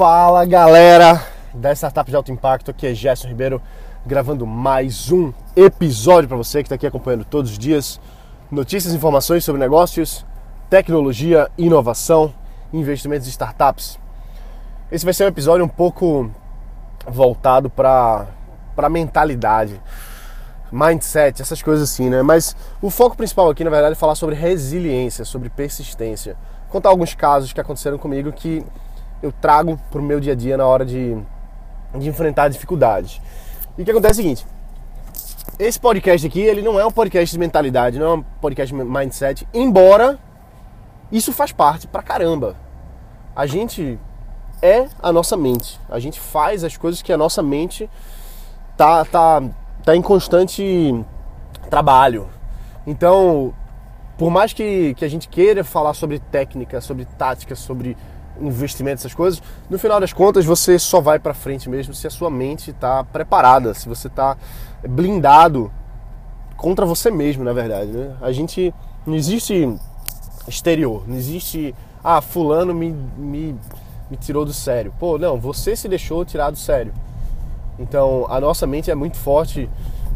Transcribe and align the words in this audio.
Fala 0.00 0.46
galera 0.46 1.22
da 1.52 1.74
Startup 1.74 2.10
de 2.10 2.16
Alto 2.16 2.32
Impacto, 2.32 2.70
aqui 2.70 2.86
é 2.86 2.94
Gerson 2.94 3.28
Ribeiro 3.28 3.60
gravando 4.06 4.46
mais 4.46 5.12
um 5.12 5.30
episódio 5.54 6.26
para 6.26 6.38
você 6.38 6.62
que 6.62 6.68
está 6.68 6.76
aqui 6.76 6.86
acompanhando 6.86 7.22
todos 7.22 7.50
os 7.50 7.58
dias 7.58 8.00
notícias 8.50 8.94
e 8.94 8.96
informações 8.96 9.44
sobre 9.44 9.60
negócios, 9.60 10.24
tecnologia, 10.70 11.50
inovação, 11.58 12.32
investimentos 12.72 13.26
e 13.26 13.30
startups. 13.30 13.98
Esse 14.90 15.04
vai 15.04 15.12
ser 15.12 15.24
um 15.24 15.28
episódio 15.28 15.66
um 15.66 15.68
pouco 15.68 16.30
voltado 17.06 17.68
para 17.68 18.26
para 18.74 18.88
mentalidade, 18.88 19.78
mindset, 20.72 21.42
essas 21.42 21.60
coisas 21.60 21.90
assim, 21.90 22.08
né? 22.08 22.22
Mas 22.22 22.56
o 22.80 22.88
foco 22.88 23.18
principal 23.18 23.50
aqui, 23.50 23.62
na 23.62 23.68
verdade, 23.68 23.92
é 23.92 23.96
falar 23.96 24.14
sobre 24.14 24.34
resiliência, 24.34 25.26
sobre 25.26 25.50
persistência. 25.50 26.38
Contar 26.70 26.88
alguns 26.88 27.14
casos 27.14 27.52
que 27.52 27.60
aconteceram 27.60 27.98
comigo 27.98 28.32
que 28.32 28.64
eu 29.22 29.32
trago 29.32 29.78
para 29.90 30.00
o 30.00 30.04
meu 30.04 30.20
dia 30.20 30.32
a 30.32 30.36
dia 30.36 30.56
na 30.56 30.66
hora 30.66 30.84
de, 30.84 31.16
de 31.94 32.08
enfrentar 32.08 32.48
dificuldades. 32.48 33.20
E 33.76 33.82
o 33.82 33.84
que 33.84 33.90
acontece 33.90 34.20
é 34.20 34.22
o 34.22 34.24
seguinte: 34.24 34.46
esse 35.58 35.78
podcast 35.78 36.26
aqui, 36.26 36.40
ele 36.40 36.62
não 36.62 36.78
é 36.78 36.86
um 36.86 36.90
podcast 36.90 37.32
de 37.32 37.38
mentalidade, 37.38 37.98
não 37.98 38.06
é 38.06 38.14
um 38.14 38.22
podcast 38.22 38.74
de 38.74 38.84
mindset, 38.84 39.46
embora 39.52 40.18
isso 41.12 41.32
faz 41.32 41.52
parte 41.52 41.86
pra 41.86 42.02
caramba. 42.02 42.56
A 43.34 43.46
gente 43.46 43.98
é 44.62 44.86
a 45.02 45.12
nossa 45.12 45.36
mente. 45.36 45.80
A 45.88 45.98
gente 45.98 46.20
faz 46.20 46.64
as 46.64 46.76
coisas 46.76 47.02
que 47.02 47.12
a 47.12 47.16
nossa 47.16 47.42
mente 47.42 47.90
tá, 48.76 49.04
tá, 49.04 49.42
tá 49.84 49.96
em 49.96 50.02
constante 50.02 51.04
trabalho. 51.68 52.28
Então, 52.86 53.54
por 54.16 54.30
mais 54.30 54.52
que, 54.52 54.94
que 54.94 55.04
a 55.04 55.08
gente 55.08 55.28
queira 55.28 55.64
falar 55.64 55.94
sobre 55.94 56.18
técnica, 56.18 56.80
sobre 56.80 57.04
tática, 57.04 57.54
sobre 57.54 57.96
investimento, 58.40 59.00
essas 59.00 59.14
coisas, 59.14 59.42
no 59.68 59.78
final 59.78 60.00
das 60.00 60.12
contas 60.12 60.44
você 60.44 60.78
só 60.78 61.00
vai 61.00 61.18
para 61.18 61.34
frente 61.34 61.68
mesmo 61.68 61.94
se 61.94 62.06
a 62.06 62.10
sua 62.10 62.30
mente 62.30 62.70
está 62.70 63.04
preparada, 63.04 63.74
se 63.74 63.88
você 63.88 64.08
está 64.08 64.36
blindado 64.88 65.70
contra 66.56 66.84
você 66.84 67.10
mesmo, 67.10 67.44
na 67.44 67.52
verdade. 67.52 67.90
Né? 67.90 68.14
A 68.20 68.32
gente 68.32 68.74
não 69.06 69.14
existe 69.14 69.72
exterior, 70.46 71.04
não 71.06 71.16
existe 71.16 71.74
ah, 72.02 72.20
fulano 72.20 72.74
me, 72.74 72.92
me, 73.16 73.56
me 74.10 74.16
tirou 74.16 74.44
do 74.44 74.52
sério. 74.52 74.92
Pô, 74.98 75.18
não, 75.18 75.38
você 75.38 75.76
se 75.76 75.88
deixou 75.88 76.24
tirar 76.24 76.50
do 76.50 76.58
sério. 76.58 76.92
Então 77.78 78.26
a 78.28 78.40
nossa 78.40 78.66
mente 78.66 78.90
é 78.90 78.94
muito 78.94 79.16
forte 79.16 79.68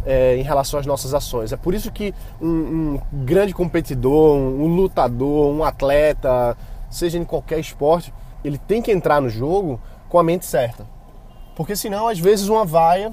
é, 0.04 0.36
em 0.36 0.42
relação 0.42 0.78
às 0.78 0.86
nossas 0.86 1.14
ações. 1.14 1.52
É 1.52 1.56
por 1.56 1.74
isso 1.74 1.90
que 1.90 2.14
um, 2.40 2.46
um 2.46 3.00
grande 3.24 3.54
competidor, 3.54 4.36
um, 4.36 4.64
um 4.64 4.74
lutador, 4.74 5.50
um 5.50 5.64
atleta, 5.64 6.56
seja 6.94 7.18
em 7.18 7.24
qualquer 7.24 7.58
esporte, 7.58 8.12
ele 8.44 8.58
tem 8.58 8.82
que 8.82 8.92
entrar 8.92 9.20
no 9.20 9.28
jogo 9.28 9.80
com 10.08 10.18
a 10.18 10.22
mente 10.22 10.44
certa. 10.46 10.86
Porque 11.56 11.76
senão, 11.76 12.08
às 12.08 12.18
vezes, 12.18 12.48
uma 12.48 12.64
vaia, 12.64 13.12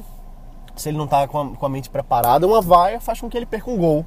se 0.75 0.89
ele 0.89 0.97
não 0.97 1.05
está 1.05 1.27
com, 1.27 1.55
com, 1.55 1.65
a 1.65 1.69
mente 1.69 1.89
preparada, 1.89 2.45
uma 2.47 2.61
vaia 2.61 2.99
faz 2.99 3.19
com 3.21 3.29
que 3.29 3.37
ele 3.37 3.45
perca 3.45 3.69
um 3.69 3.77
gol. 3.77 4.05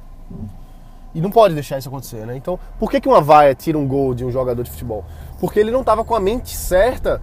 E 1.13 1.21
não 1.21 1.31
pode 1.31 1.53
deixar 1.53 1.77
isso 1.77 1.87
acontecer, 1.87 2.25
né? 2.25 2.35
Então, 2.35 2.59
por 2.77 2.91
que, 2.91 2.99
que 2.99 3.07
uma 3.07 3.21
vaia 3.21 3.55
tira 3.55 3.77
um 3.77 3.87
gol 3.87 4.13
de 4.13 4.25
um 4.25 4.31
jogador 4.31 4.63
de 4.63 4.69
futebol? 4.69 5.05
Porque 5.39 5.59
ele 5.59 5.71
não 5.71 5.79
estava 5.79 6.03
com 6.03 6.13
a 6.13 6.19
mente 6.19 6.55
certa 6.55 7.21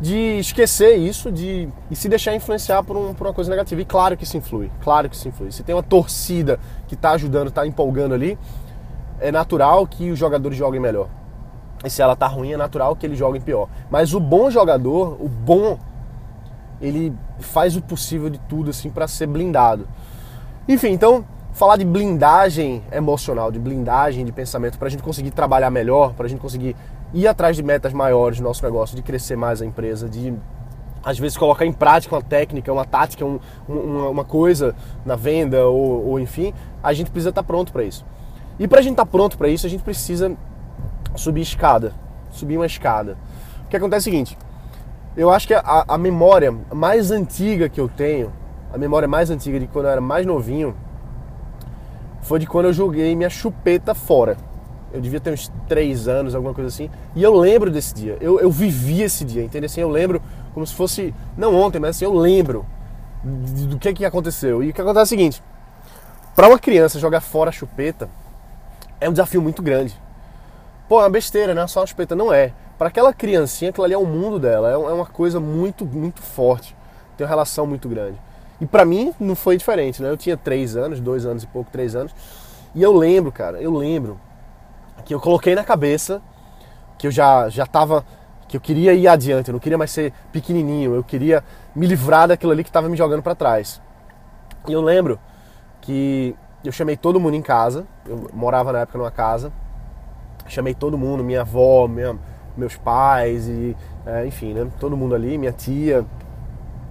de 0.00 0.38
esquecer 0.38 0.96
isso 0.96 1.30
de, 1.30 1.68
e 1.90 1.96
se 1.96 2.08
deixar 2.08 2.34
influenciar 2.34 2.82
por, 2.82 2.96
um, 2.96 3.14
por 3.14 3.26
uma 3.26 3.34
coisa 3.34 3.50
negativa. 3.50 3.80
E 3.80 3.84
claro 3.84 4.16
que 4.16 4.24
isso 4.24 4.36
influi, 4.36 4.70
claro 4.82 5.08
que 5.08 5.16
isso 5.16 5.28
influi. 5.28 5.52
Se 5.52 5.62
tem 5.62 5.74
uma 5.74 5.82
torcida 5.82 6.58
que 6.88 6.94
está 6.94 7.12
ajudando, 7.12 7.48
está 7.48 7.66
empolgando 7.66 8.14
ali, 8.14 8.38
é 9.20 9.30
natural 9.30 9.86
que 9.86 10.10
os 10.10 10.18
jogadores 10.18 10.56
joguem 10.56 10.80
melhor. 10.80 11.08
E 11.84 11.90
se 11.90 12.02
ela 12.02 12.14
tá 12.14 12.26
ruim, 12.26 12.52
é 12.52 12.56
natural 12.56 12.94
que 12.94 13.06
ele 13.06 13.16
jogue 13.16 13.40
pior. 13.40 13.68
Mas 13.90 14.12
o 14.12 14.20
bom 14.20 14.50
jogador, 14.50 15.16
o 15.20 15.28
bom, 15.28 15.78
ele 16.80 17.12
faz 17.38 17.76
o 17.76 17.82
possível 17.82 18.28
de 18.28 18.38
tudo 18.40 18.70
assim 18.70 18.90
para 18.90 19.08
ser 19.08 19.26
blindado. 19.26 19.88
Enfim, 20.68 20.88
então 20.88 21.24
falar 21.52 21.76
de 21.76 21.84
blindagem 21.84 22.82
emocional, 22.92 23.50
de 23.50 23.58
blindagem 23.58 24.24
de 24.24 24.32
pensamento 24.32 24.78
para 24.78 24.88
a 24.88 24.90
gente 24.90 25.02
conseguir 25.02 25.30
trabalhar 25.30 25.70
melhor, 25.70 26.12
para 26.12 26.26
a 26.26 26.28
gente 26.28 26.40
conseguir 26.40 26.76
ir 27.12 27.26
atrás 27.26 27.56
de 27.56 27.62
metas 27.62 27.92
maiores 27.92 28.38
no 28.38 28.46
nosso 28.46 28.62
negócio, 28.62 28.94
de 28.94 29.02
crescer 29.02 29.36
mais 29.36 29.60
a 29.60 29.66
empresa, 29.66 30.08
de 30.08 30.34
às 31.02 31.18
vezes 31.18 31.36
colocar 31.36 31.64
em 31.64 31.72
prática 31.72 32.14
uma 32.14 32.22
técnica, 32.22 32.72
uma 32.72 32.84
tática, 32.84 33.24
um, 33.24 33.40
uma, 33.66 34.08
uma, 34.10 34.24
coisa 34.24 34.74
na 35.04 35.16
venda 35.16 35.66
ou, 35.66 36.08
ou, 36.08 36.20
enfim, 36.20 36.52
a 36.82 36.92
gente 36.92 37.10
precisa 37.10 37.30
estar 37.30 37.42
tá 37.42 37.46
pronto 37.46 37.72
para 37.72 37.82
isso. 37.82 38.04
E 38.58 38.68
para 38.68 38.80
a 38.80 38.82
gente 38.82 38.92
estar 38.92 39.06
tá 39.06 39.10
pronto 39.10 39.38
para 39.38 39.48
isso, 39.48 39.66
a 39.66 39.70
gente 39.70 39.82
precisa 39.82 40.36
subir 41.14 41.42
escada, 41.42 41.92
subir 42.30 42.56
uma 42.56 42.66
escada. 42.66 43.16
O 43.64 43.68
que 43.68 43.76
acontece 43.76 44.08
é 44.08 44.10
o 44.10 44.12
seguinte, 44.12 44.38
eu 45.16 45.30
acho 45.30 45.46
que 45.46 45.54
a, 45.54 45.84
a 45.86 45.98
memória 45.98 46.54
mais 46.72 47.10
antiga 47.10 47.68
que 47.68 47.80
eu 47.80 47.88
tenho, 47.88 48.32
a 48.72 48.78
memória 48.78 49.08
mais 49.08 49.30
antiga 49.30 49.58
de 49.58 49.66
quando 49.66 49.86
eu 49.86 49.90
era 49.92 50.00
mais 50.00 50.24
novinho, 50.24 50.74
foi 52.22 52.38
de 52.38 52.46
quando 52.46 52.66
eu 52.66 52.72
joguei 52.72 53.14
minha 53.16 53.30
chupeta 53.30 53.94
fora. 53.94 54.36
Eu 54.92 55.00
devia 55.00 55.20
ter 55.20 55.32
uns 55.32 55.50
três 55.68 56.08
anos, 56.08 56.34
alguma 56.34 56.52
coisa 56.52 56.68
assim. 56.68 56.90
E 57.14 57.22
eu 57.22 57.34
lembro 57.34 57.70
desse 57.70 57.94
dia. 57.94 58.16
Eu, 58.20 58.40
eu 58.40 58.50
vivi 58.50 59.02
esse 59.02 59.24
dia, 59.24 59.42
entendeu? 59.42 59.66
Assim, 59.66 59.80
eu 59.80 59.88
lembro 59.88 60.20
como 60.52 60.66
se 60.66 60.74
fosse, 60.74 61.14
não 61.36 61.54
ontem, 61.54 61.78
mas 61.78 61.96
assim, 61.96 62.04
eu 62.04 62.14
lembro 62.14 62.66
do 63.22 63.78
que, 63.78 63.92
que 63.92 64.04
aconteceu. 64.04 64.62
E 64.62 64.70
o 64.70 64.72
que 64.72 64.80
acontece 64.80 65.14
é 65.14 65.16
o 65.16 65.18
seguinte: 65.18 65.42
para 66.34 66.48
uma 66.48 66.58
criança 66.58 66.98
jogar 66.98 67.20
fora 67.20 67.50
a 67.50 67.52
chupeta 67.52 68.08
é 69.00 69.08
um 69.08 69.12
desafio 69.12 69.40
muito 69.40 69.62
grande. 69.62 69.94
Pô, 70.90 70.98
é 70.98 71.04
uma 71.04 71.10
besteira, 71.10 71.54
né? 71.54 71.64
Só 71.68 71.78
uma 71.78 71.86
chupeta. 71.86 72.16
Não 72.16 72.32
é. 72.32 72.52
Para 72.76 72.88
aquela 72.88 73.14
criancinha, 73.14 73.70
aquilo 73.70 73.84
ali 73.84 73.94
é 73.94 73.96
o 73.98 74.04
mundo 74.04 74.40
dela. 74.40 74.70
É, 74.70 74.72
é 74.72 74.76
uma 74.76 75.06
coisa 75.06 75.38
muito, 75.38 75.86
muito 75.86 76.20
forte. 76.20 76.76
Tem 77.16 77.24
uma 77.24 77.28
relação 77.28 77.64
muito 77.64 77.88
grande. 77.88 78.18
E 78.60 78.66
para 78.66 78.84
mim 78.84 79.14
não 79.20 79.36
foi 79.36 79.56
diferente, 79.56 80.02
né? 80.02 80.10
Eu 80.10 80.16
tinha 80.16 80.36
três 80.36 80.74
anos, 80.74 80.98
dois 80.98 81.24
anos 81.24 81.44
e 81.44 81.46
pouco, 81.46 81.70
três 81.70 81.94
anos. 81.94 82.12
E 82.74 82.82
eu 82.82 82.92
lembro, 82.92 83.30
cara, 83.30 83.62
eu 83.62 83.72
lembro 83.72 84.20
que 85.04 85.14
eu 85.14 85.20
coloquei 85.20 85.54
na 85.54 85.62
cabeça 85.62 86.20
que 86.98 87.06
eu 87.06 87.12
já, 87.12 87.48
já 87.48 87.64
tava. 87.64 88.04
que 88.48 88.56
eu 88.56 88.60
queria 88.60 88.92
ir 88.92 89.06
adiante, 89.06 89.48
eu 89.48 89.52
não 89.52 89.60
queria 89.60 89.78
mais 89.78 89.92
ser 89.92 90.12
pequenininho, 90.32 90.92
eu 90.92 91.04
queria 91.04 91.44
me 91.72 91.86
livrar 91.86 92.26
daquilo 92.26 92.50
ali 92.50 92.64
que 92.64 92.68
estava 92.68 92.88
me 92.88 92.96
jogando 92.96 93.22
para 93.22 93.36
trás. 93.36 93.80
E 94.66 94.72
eu 94.72 94.82
lembro 94.82 95.20
que 95.80 96.34
eu 96.64 96.72
chamei 96.72 96.96
todo 96.96 97.20
mundo 97.20 97.36
em 97.36 97.42
casa, 97.42 97.86
eu 98.04 98.28
morava 98.32 98.72
na 98.72 98.80
época 98.80 98.98
numa 98.98 99.12
casa, 99.12 99.52
chamei 100.50 100.74
todo 100.74 100.98
mundo, 100.98 101.22
minha 101.24 101.42
avó, 101.42 101.86
minha, 101.86 102.16
meus 102.56 102.76
pais 102.76 103.48
e 103.48 103.76
é, 104.06 104.26
enfim, 104.26 104.52
né? 104.52 104.66
Todo 104.78 104.96
mundo 104.96 105.14
ali, 105.14 105.38
minha 105.38 105.52
tia. 105.52 106.04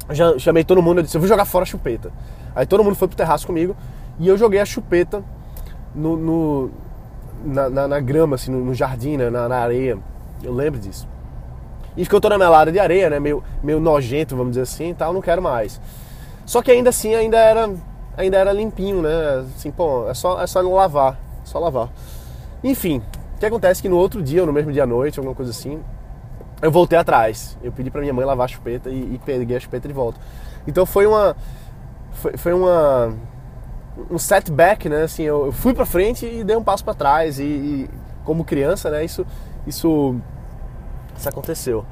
Já 0.09 0.37
chamei 0.39 0.63
todo 0.63 0.81
mundo, 0.81 0.99
eu 0.99 1.03
disse, 1.03 1.17
eu 1.17 1.21
vou 1.21 1.27
jogar 1.27 1.45
fora 1.45 1.63
a 1.63 1.65
chupeta. 1.65 2.11
Aí 2.55 2.65
todo 2.65 2.83
mundo 2.83 2.95
foi 2.95 3.07
pro 3.07 3.17
terraço 3.17 3.45
comigo 3.45 3.75
e 4.19 4.27
eu 4.27 4.37
joguei 4.37 4.59
a 4.59 4.65
chupeta 4.65 5.23
no, 5.93 6.17
no 6.17 6.71
na, 7.43 7.69
na, 7.69 7.87
na, 7.87 7.99
grama, 7.99 8.35
assim, 8.35 8.51
no, 8.51 8.63
no 8.63 8.73
jardim, 8.73 9.17
né? 9.17 9.29
na, 9.29 9.47
na, 9.47 9.57
areia. 9.57 9.97
Eu 10.43 10.53
lembro 10.53 10.79
disso. 10.79 11.07
E 11.95 12.03
ficou 12.03 12.19
toda 12.19 12.37
melada 12.37 12.71
de 12.71 12.79
areia, 12.79 13.09
né? 13.09 13.19
Meio, 13.19 13.43
meio 13.63 13.79
nojento, 13.79 14.35
vamos 14.35 14.51
dizer 14.51 14.61
assim, 14.61 14.93
tal, 14.93 15.13
não 15.13 15.21
quero 15.21 15.41
mais. 15.41 15.79
Só 16.45 16.61
que 16.61 16.71
ainda 16.71 16.89
assim, 16.89 17.13
ainda 17.13 17.37
era, 17.37 17.69
ainda 18.17 18.37
era 18.37 18.51
limpinho, 18.51 19.01
né? 19.01 19.45
Assim, 19.55 19.71
pô, 19.71 20.09
é 20.09 20.13
só, 20.13 20.41
é 20.41 20.47
só 20.47 20.61
lavar, 20.61 21.19
só 21.43 21.59
lavar. 21.59 21.89
Enfim, 22.63 23.01
o 23.39 23.41
que 23.41 23.45
acontece 23.45 23.79
é 23.79 23.83
que 23.83 23.87
no 23.87 23.95
outro 23.95 24.21
dia, 24.21 24.41
ou 24.41 24.45
no 24.45 24.51
mesmo 24.51 24.69
dia 24.69 24.83
à 24.83 24.85
noite, 24.85 25.17
alguma 25.17 25.33
coisa 25.33 25.51
assim, 25.51 25.81
eu 26.61 26.69
voltei 26.69 26.99
atrás. 26.99 27.57
Eu 27.63 27.71
pedi 27.71 27.89
para 27.89 28.01
minha 28.01 28.11
mãe 28.11 28.25
lavar 28.25 28.43
a 28.43 28.47
chupeta 28.49 28.89
e, 28.89 29.15
e, 29.15 29.21
peguei 29.25 29.55
a 29.55 29.59
chupeta 29.61 29.87
de 29.87 29.93
volta. 29.93 30.19
Então 30.67 30.85
foi 30.85 31.07
uma. 31.07 31.37
Foi, 32.11 32.35
foi 32.35 32.53
uma. 32.53 33.15
Um 34.11 34.17
setback, 34.17 34.89
né? 34.89 35.03
Assim, 35.03 35.23
eu, 35.23 35.45
eu 35.45 35.51
fui 35.53 35.73
para 35.73 35.85
frente 35.85 36.25
e 36.25 36.43
dei 36.43 36.57
um 36.57 36.63
passo 36.63 36.83
para 36.83 36.93
trás. 36.93 37.39
E, 37.39 37.43
e, 37.43 37.89
como 38.25 38.43
criança, 38.43 38.89
né? 38.89 39.05
Isso, 39.05 39.25
isso, 39.65 40.17
isso 41.17 41.29
aconteceu. 41.29 41.85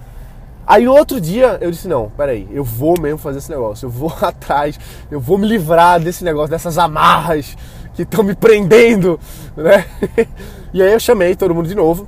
Aí 0.65 0.83
no 0.83 0.93
outro 0.93 1.21
dia 1.21 1.57
eu 1.61 1.71
disse: 1.71 1.87
não, 1.87 2.09
peraí, 2.09 2.45
eu 2.51 2.65
vou 2.65 2.99
mesmo 2.99 3.19
fazer 3.19 3.37
esse 3.37 3.49
negócio. 3.49 3.85
Eu 3.85 3.89
vou 3.89 4.13
atrás, 4.21 4.77
eu 5.09 5.21
vou 5.21 5.37
me 5.37 5.47
livrar 5.47 5.97
desse 6.01 6.25
negócio, 6.25 6.49
dessas 6.49 6.77
amarras 6.77 7.55
que 7.97 8.03
estão 8.03 8.23
me 8.23 8.35
prendendo, 8.35 9.19
né? 9.55 9.85
E 10.73 10.83
aí 10.83 10.91
eu 10.91 10.99
chamei 10.99 11.33
todo 11.33 11.55
mundo 11.55 11.67
de 11.67 11.73
novo. 11.73 12.07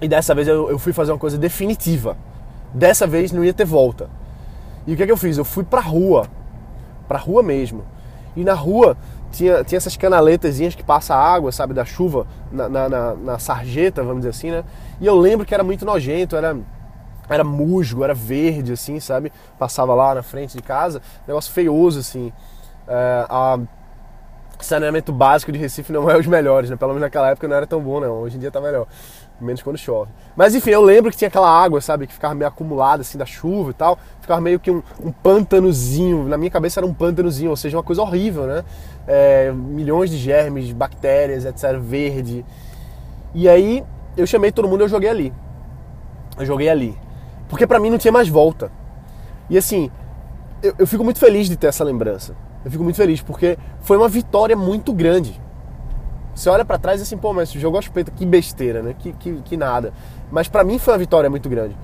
E 0.00 0.08
dessa 0.08 0.34
vez 0.34 0.48
eu, 0.48 0.70
eu 0.70 0.78
fui 0.78 0.92
fazer 0.92 1.12
uma 1.12 1.18
coisa 1.18 1.38
definitiva. 1.38 2.16
Dessa 2.74 3.06
vez 3.06 3.30
não 3.30 3.44
ia 3.44 3.52
ter 3.52 3.66
volta. 3.66 4.08
E 4.86 4.94
o 4.94 4.96
que, 4.96 5.02
é 5.02 5.06
que 5.06 5.12
eu 5.12 5.16
fiz? 5.16 5.36
Eu 5.36 5.44
fui 5.44 5.62
pra 5.62 5.80
rua. 5.80 6.26
Pra 7.06 7.18
rua 7.18 7.42
mesmo. 7.42 7.84
E 8.34 8.42
na 8.42 8.54
rua 8.54 8.96
tinha, 9.30 9.62
tinha 9.62 9.76
essas 9.76 9.96
canaletazinhas 9.96 10.74
que 10.74 10.82
passa 10.82 11.14
água, 11.14 11.52
sabe, 11.52 11.74
da 11.74 11.84
chuva 11.84 12.26
na, 12.50 12.68
na, 12.68 12.88
na, 12.88 13.14
na 13.14 13.38
sarjeta, 13.38 14.02
vamos 14.02 14.20
dizer 14.20 14.30
assim, 14.30 14.50
né? 14.50 14.64
E 15.00 15.06
eu 15.06 15.14
lembro 15.14 15.46
que 15.46 15.54
era 15.54 15.62
muito 15.62 15.84
nojento, 15.84 16.34
era, 16.34 16.56
era 17.28 17.44
musgo, 17.44 18.02
era 18.02 18.14
verde, 18.14 18.72
assim, 18.72 18.98
sabe? 18.98 19.30
Passava 19.58 19.94
lá 19.94 20.14
na 20.14 20.22
frente 20.22 20.56
de 20.56 20.62
casa, 20.62 21.00
negócio 21.28 21.52
feioso, 21.52 22.00
assim. 22.00 22.32
É, 22.88 23.26
a 23.28 23.58
saneamento 24.64 25.12
básico 25.12 25.52
de 25.52 25.58
Recife 25.58 25.92
não 25.92 26.08
é 26.10 26.16
os 26.16 26.26
melhores, 26.26 26.70
né? 26.70 26.76
Pelo 26.76 26.92
menos 26.92 27.02
naquela 27.02 27.30
época 27.30 27.46
não 27.48 27.56
era 27.56 27.66
tão 27.66 27.80
bom, 27.80 28.00
não. 28.00 28.20
Hoje 28.20 28.36
em 28.36 28.40
dia 28.40 28.50
tá 28.50 28.60
melhor. 28.60 28.86
Menos 29.40 29.62
quando 29.62 29.76
chove. 29.76 30.10
Mas 30.34 30.54
enfim, 30.54 30.70
eu 30.70 30.80
lembro 30.80 31.10
que 31.10 31.16
tinha 31.16 31.28
aquela 31.28 31.50
água, 31.50 31.80
sabe, 31.80 32.06
que 32.06 32.12
ficava 32.12 32.34
meio 32.34 32.48
acumulada 32.48 33.02
assim 33.02 33.18
da 33.18 33.26
chuva 33.26 33.70
e 33.70 33.74
tal. 33.74 33.98
Ficava 34.20 34.40
meio 34.40 34.58
que 34.58 34.70
um, 34.70 34.82
um 35.02 35.12
pântanozinho. 35.12 36.26
Na 36.26 36.38
minha 36.38 36.50
cabeça 36.50 36.80
era 36.80 36.86
um 36.86 36.94
pântanozinho, 36.94 37.50
ou 37.50 37.56
seja, 37.56 37.76
uma 37.76 37.82
coisa 37.82 38.00
horrível, 38.00 38.46
né? 38.46 38.64
É, 39.06 39.52
milhões 39.52 40.10
de 40.10 40.16
germes, 40.16 40.72
bactérias, 40.72 41.44
etc. 41.44 41.78
Verde. 41.78 42.44
E 43.34 43.48
aí 43.48 43.84
eu 44.16 44.26
chamei 44.26 44.50
todo 44.50 44.66
mundo 44.66 44.80
e 44.80 44.84
eu 44.84 44.88
joguei 44.88 45.10
ali. 45.10 45.32
Eu 46.38 46.46
joguei 46.46 46.68
ali. 46.68 46.96
Porque 47.48 47.66
para 47.66 47.78
mim 47.78 47.90
não 47.90 47.98
tinha 47.98 48.12
mais 48.12 48.28
volta. 48.28 48.70
E 49.48 49.58
assim, 49.58 49.90
eu, 50.62 50.74
eu 50.78 50.86
fico 50.86 51.04
muito 51.04 51.18
feliz 51.18 51.48
de 51.48 51.56
ter 51.56 51.66
essa 51.66 51.84
lembrança. 51.84 52.34
Eu 52.66 52.70
fico 52.72 52.82
muito 52.82 52.96
feliz 52.96 53.22
porque 53.22 53.56
foi 53.80 53.96
uma 53.96 54.08
vitória 54.08 54.56
muito 54.56 54.92
grande. 54.92 55.40
Você 56.34 56.50
olha 56.50 56.64
para 56.64 56.76
trás 56.76 56.98
e 56.98 57.04
assim, 57.04 57.16
pô, 57.16 57.32
mas 57.32 57.52
jogou 57.52 57.78
a 57.78 57.82
chupeta, 57.82 58.10
que 58.10 58.26
besteira, 58.26 58.82
né? 58.82 58.92
Que, 58.98 59.12
que, 59.12 59.40
que 59.42 59.56
nada. 59.56 59.92
Mas 60.32 60.48
para 60.48 60.64
mim 60.64 60.76
foi 60.76 60.92
uma 60.92 60.98
vitória 60.98 61.30
muito 61.30 61.48
grande. 61.48 61.76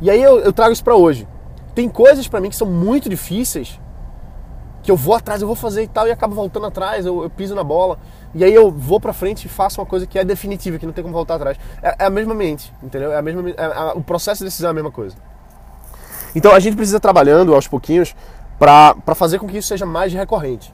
E 0.00 0.10
aí 0.10 0.22
eu, 0.22 0.40
eu 0.40 0.50
trago 0.50 0.72
isso 0.72 0.82
para 0.82 0.96
hoje. 0.96 1.28
Tem 1.74 1.86
coisas 1.86 2.26
para 2.26 2.40
mim 2.40 2.48
que 2.48 2.56
são 2.56 2.66
muito 2.66 3.10
difíceis, 3.10 3.78
que 4.82 4.90
eu 4.90 4.96
vou 4.96 5.14
atrás, 5.14 5.42
eu 5.42 5.46
vou 5.46 5.54
fazer 5.54 5.82
e 5.82 5.86
tal, 5.86 6.08
e 6.08 6.10
acabo 6.10 6.34
voltando 6.34 6.64
atrás, 6.64 7.04
eu, 7.04 7.24
eu 7.24 7.28
piso 7.28 7.54
na 7.54 7.62
bola. 7.62 7.98
E 8.34 8.42
aí 8.42 8.54
eu 8.54 8.70
vou 8.70 8.98
para 8.98 9.12
frente 9.12 9.44
e 9.44 9.48
faço 9.50 9.82
uma 9.82 9.86
coisa 9.86 10.06
que 10.06 10.18
é 10.18 10.24
definitiva, 10.24 10.78
que 10.78 10.86
não 10.86 10.94
tem 10.94 11.04
como 11.04 11.12
voltar 11.12 11.34
atrás. 11.34 11.58
É, 11.82 11.94
é 11.98 12.06
a 12.06 12.10
mesma 12.10 12.32
mente, 12.32 12.72
entendeu? 12.82 13.12
É 13.12 13.18
a 13.18 13.22
mesma, 13.22 13.50
é, 13.50 13.64
a, 13.64 13.92
o 13.94 14.02
processo 14.02 14.38
de 14.38 14.46
decisão 14.46 14.68
é 14.68 14.70
a 14.70 14.74
mesma 14.74 14.90
coisa. 14.90 15.14
Então 16.34 16.52
a 16.52 16.58
gente 16.58 16.74
precisa 16.74 16.98
trabalhando 16.98 17.54
aos 17.54 17.68
pouquinhos 17.68 18.16
para 18.58 19.14
fazer 19.14 19.38
com 19.38 19.46
que 19.46 19.58
isso 19.58 19.68
seja 19.68 19.86
mais 19.86 20.12
recorrente. 20.12 20.72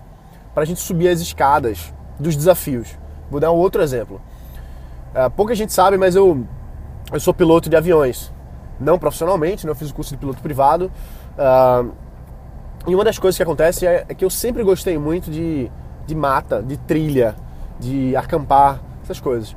Para 0.54 0.62
a 0.62 0.66
gente 0.66 0.80
subir 0.80 1.08
as 1.08 1.20
escadas 1.20 1.92
dos 2.19 2.36
desafios. 2.36 2.96
Vou 3.30 3.40
dar 3.40 3.52
um 3.52 3.56
outro 3.56 3.82
exemplo. 3.82 4.20
É, 5.14 5.28
pouca 5.28 5.54
gente 5.54 5.72
sabe, 5.72 5.96
mas 5.96 6.14
eu, 6.14 6.44
eu 7.12 7.20
sou 7.20 7.32
piloto 7.32 7.69
de 7.69 7.76
aviões. 7.76 8.32
Não 8.78 8.98
profissionalmente, 8.98 9.66
não 9.66 9.75
fiz 9.75 9.90
o 9.90 9.94
curso 9.94 10.10
de 10.10 10.16
piloto 10.16 10.40
privado. 10.40 10.90
Uh, 11.36 11.92
e 12.86 12.94
uma 12.94 13.04
das 13.04 13.19
coisas 13.19 13.36
que 13.36 13.42
acontece 13.42 13.86
é, 13.86 14.04
é, 14.08 14.14
que 14.14 14.24
eu 14.24 14.31
sempre 14.31 14.62
gostei 14.62 14.96
muito 14.98 15.31
de, 15.31 15.70
de 16.06 16.14
mata, 16.14 16.62
de 16.62 16.76
trilha, 16.76 17.34
de 17.78 18.14
acampar, 18.16 18.81
essas 19.02 19.20
coisas. 19.20 19.56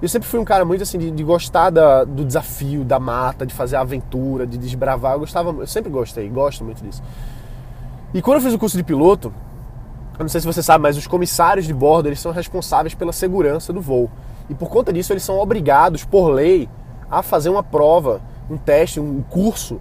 Eu 0.00 0.08
sempre 0.08 0.28
fui 0.28 0.40
um 0.40 0.44
cara 0.44 0.64
muito 0.64 0.82
assim 0.82 0.98
de, 0.98 1.10
de 1.10 1.22
gostar 1.22 1.70
da, 1.70 2.04
do 2.04 2.24
desafio, 2.24 2.84
da 2.84 2.98
mata, 2.98 3.46
de 3.46 3.54
fazer 3.54 3.76
aventura, 3.76 4.46
de 4.46 4.58
desbravar. 4.58 5.12
Eu 5.12 5.20
gostava, 5.20 5.50
eu 5.50 5.66
sempre 5.66 5.90
gostei, 5.90 6.28
gosto 6.28 6.64
muito 6.64 6.82
disso. 6.82 7.02
E 8.14 8.20
quando 8.20 8.36
eu 8.36 8.42
fiz 8.42 8.52
o 8.52 8.58
curso 8.58 8.76
de 8.76 8.84
piloto, 8.84 9.32
eu 10.18 10.22
não 10.22 10.28
sei 10.28 10.42
se 10.42 10.46
você 10.46 10.62
sabe, 10.62 10.82
mas 10.82 10.98
os 10.98 11.06
comissários 11.06 11.64
de 11.64 11.72
bordo 11.72 12.08
eles 12.08 12.20
são 12.20 12.30
responsáveis 12.30 12.94
pela 12.94 13.10
segurança 13.10 13.72
do 13.72 13.80
voo. 13.80 14.10
E 14.50 14.54
por 14.54 14.68
conta 14.68 14.92
disso 14.92 15.14
eles 15.14 15.22
são 15.22 15.38
obrigados, 15.38 16.04
por 16.04 16.28
lei, 16.28 16.68
a 17.10 17.22
fazer 17.22 17.48
uma 17.48 17.62
prova, 17.62 18.20
um 18.50 18.58
teste, 18.58 19.00
um 19.00 19.22
curso 19.22 19.80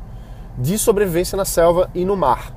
de 0.58 0.78
sobrevivência 0.78 1.36
na 1.36 1.44
selva 1.44 1.90
e 1.94 2.06
no 2.06 2.16
mar. 2.16 2.54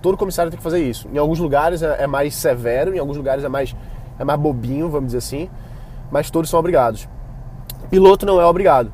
Todo 0.00 0.16
comissário 0.16 0.50
tem 0.50 0.56
que 0.56 0.64
fazer 0.64 0.82
isso. 0.82 1.06
Em 1.12 1.18
alguns 1.18 1.38
lugares 1.38 1.82
é, 1.82 2.04
é 2.04 2.06
mais 2.06 2.34
severo, 2.34 2.94
em 2.94 2.98
alguns 2.98 3.18
lugares 3.18 3.44
é 3.44 3.48
mais, 3.48 3.76
é 4.18 4.24
mais 4.24 4.40
bobinho, 4.40 4.88
vamos 4.88 5.08
dizer 5.08 5.18
assim, 5.18 5.50
mas 6.10 6.30
todos 6.30 6.48
são 6.48 6.58
obrigados. 6.58 7.06
Piloto 7.90 8.24
não 8.24 8.40
é 8.40 8.46
obrigado. 8.46 8.90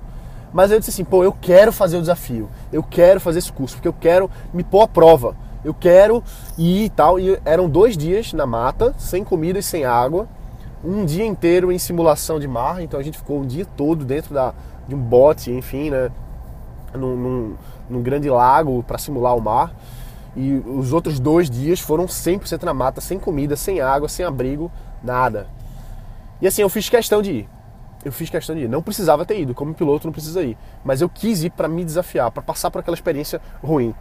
Mas 0.52 0.72
eu 0.72 0.78
disse 0.80 0.90
assim, 0.90 1.04
pô, 1.04 1.22
eu 1.22 1.32
quero 1.32 1.72
fazer 1.72 1.96
o 1.96 2.00
desafio, 2.00 2.48
eu 2.72 2.82
quero 2.82 3.20
fazer 3.20 3.38
esse 3.38 3.52
curso, 3.52 3.76
porque 3.76 3.86
eu 3.86 3.92
quero 3.92 4.28
me 4.52 4.64
pôr 4.64 4.82
à 4.82 4.88
prova 4.88 5.36
eu 5.64 5.74
quero 5.74 6.22
ir 6.56 6.84
e 6.84 6.90
tal. 6.90 7.18
E 7.18 7.38
eram 7.44 7.68
dois 7.68 7.96
dias 7.96 8.32
na 8.32 8.46
mata, 8.46 8.94
sem 8.98 9.24
comida 9.24 9.58
e 9.58 9.62
sem 9.62 9.84
água, 9.84 10.28
um 10.84 11.04
dia 11.04 11.24
inteiro 11.24 11.70
em 11.70 11.78
simulação 11.78 12.40
de 12.40 12.48
mar, 12.48 12.82
então 12.82 12.98
a 12.98 13.02
gente 13.02 13.18
ficou 13.18 13.40
um 13.40 13.46
dia 13.46 13.66
todo 13.76 14.04
dentro 14.04 14.32
da, 14.32 14.54
de 14.88 14.94
um 14.94 14.98
bote, 14.98 15.50
enfim, 15.50 15.90
né, 15.90 16.10
num, 16.94 17.16
num, 17.16 17.56
num 17.88 18.02
grande 18.02 18.30
lago 18.30 18.82
para 18.82 18.96
simular 18.96 19.36
o 19.36 19.40
mar. 19.40 19.74
E 20.36 20.62
os 20.64 20.92
outros 20.92 21.18
dois 21.18 21.50
dias 21.50 21.80
foram 21.80 22.06
100% 22.06 22.62
na 22.62 22.72
mata, 22.72 23.00
sem 23.00 23.18
comida, 23.18 23.56
sem 23.56 23.80
água, 23.80 24.08
sem 24.08 24.24
abrigo, 24.24 24.70
nada. 25.02 25.48
E 26.40 26.46
assim, 26.46 26.62
eu 26.62 26.68
fiz 26.68 26.88
questão 26.88 27.20
de 27.20 27.32
ir. 27.32 27.48
Eu 28.04 28.12
fiz 28.12 28.30
questão 28.30 28.54
de 28.56 28.62
ir. 28.62 28.68
Não 28.68 28.80
precisava 28.80 29.26
ter 29.26 29.38
ido, 29.38 29.54
como 29.54 29.74
piloto 29.74 30.06
não 30.06 30.12
precisa 30.12 30.42
ir. 30.42 30.56
Mas 30.84 31.00
eu 31.02 31.08
quis 31.08 31.42
ir 31.42 31.50
para 31.50 31.68
me 31.68 31.84
desafiar, 31.84 32.30
para 32.30 32.42
passar 32.42 32.70
por 32.70 32.78
aquela 32.78 32.94
experiência 32.94 33.40
ruim. 33.62 33.94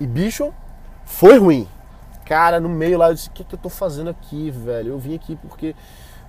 E 0.00 0.06
bicho, 0.06 0.52
foi 1.04 1.38
ruim. 1.38 1.68
Cara, 2.24 2.58
no 2.58 2.68
meio 2.68 2.98
lá 2.98 3.10
eu 3.10 3.14
disse: 3.14 3.28
o 3.28 3.32
que, 3.32 3.42
é 3.42 3.44
que 3.44 3.54
eu 3.54 3.58
tô 3.58 3.68
fazendo 3.68 4.10
aqui, 4.10 4.50
velho? 4.50 4.90
Eu 4.90 4.98
vim 4.98 5.14
aqui 5.14 5.36
porque. 5.36 5.74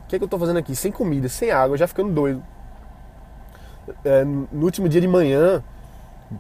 O 0.04 0.08
que, 0.08 0.16
é 0.16 0.20
que 0.20 0.24
eu 0.24 0.28
tô 0.28 0.38
fazendo 0.38 0.58
aqui? 0.58 0.76
Sem 0.76 0.92
comida, 0.92 1.28
sem 1.28 1.50
água, 1.50 1.76
já 1.78 1.88
ficando 1.88 2.14
doido. 2.14 2.44
É, 4.04 4.24
no 4.24 4.64
último 4.64 4.88
dia 4.88 5.02
de 5.02 5.08
manhã, 5.08 5.64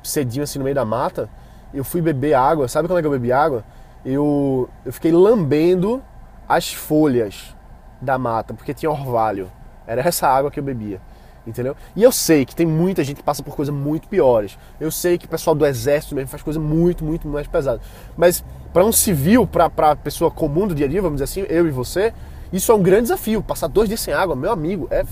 cedinho 0.03 0.43
assim 0.43 0.59
no 0.59 0.63
meio 0.63 0.75
da 0.75 0.85
mata, 0.85 1.29
eu 1.73 1.83
fui 1.83 2.01
beber 2.01 2.35
água. 2.35 2.67
Sabe 2.67 2.87
como 2.87 2.99
é 2.99 3.01
que 3.01 3.07
eu 3.07 3.11
bebi 3.11 3.31
água? 3.31 3.63
Eu, 4.05 4.69
eu 4.85 4.93
fiquei 4.93 5.11
lambendo 5.11 6.03
as 6.47 6.71
folhas 6.73 7.55
da 7.99 8.19
mata, 8.19 8.53
porque 8.53 8.73
tinha 8.73 8.91
orvalho. 8.91 9.51
Era 9.87 10.01
essa 10.01 10.27
água 10.27 10.51
que 10.51 10.59
eu 10.59 10.63
bebia 10.63 11.01
entendeu? 11.45 11.75
E 11.95 12.03
eu 12.03 12.11
sei 12.11 12.45
que 12.45 12.55
tem 12.55 12.65
muita 12.65 13.03
gente 13.03 13.17
que 13.17 13.23
passa 13.23 13.43
por 13.43 13.55
coisas 13.55 13.73
muito 13.73 14.07
piores. 14.07 14.57
Eu 14.79 14.91
sei 14.91 15.17
que 15.17 15.25
o 15.25 15.29
pessoal 15.29 15.55
do 15.55 15.65
exército 15.65 16.15
mesmo 16.15 16.29
faz 16.29 16.41
coisa 16.41 16.59
muito, 16.59 17.03
muito 17.03 17.27
mais 17.27 17.47
pesada. 17.47 17.79
Mas 18.17 18.43
para 18.73 18.83
um 18.83 18.91
civil, 18.91 19.45
para 19.45 19.95
pessoa 19.95 20.31
comum 20.31 20.67
do 20.67 20.75
dia 20.75 20.85
a 20.85 20.89
dia, 20.89 21.01
vamos 21.01 21.21
dizer 21.21 21.25
assim, 21.25 21.53
eu 21.53 21.67
e 21.67 21.71
você, 21.71 22.13
isso 22.51 22.71
é 22.71 22.75
um 22.75 22.81
grande 22.81 23.03
desafio. 23.03 23.43
Passar 23.43 23.67
dois 23.67 23.87
dias 23.87 24.01
sem 24.01 24.13
água, 24.13 24.35
meu 24.35 24.51
amigo, 24.51 24.87
é, 24.89 25.05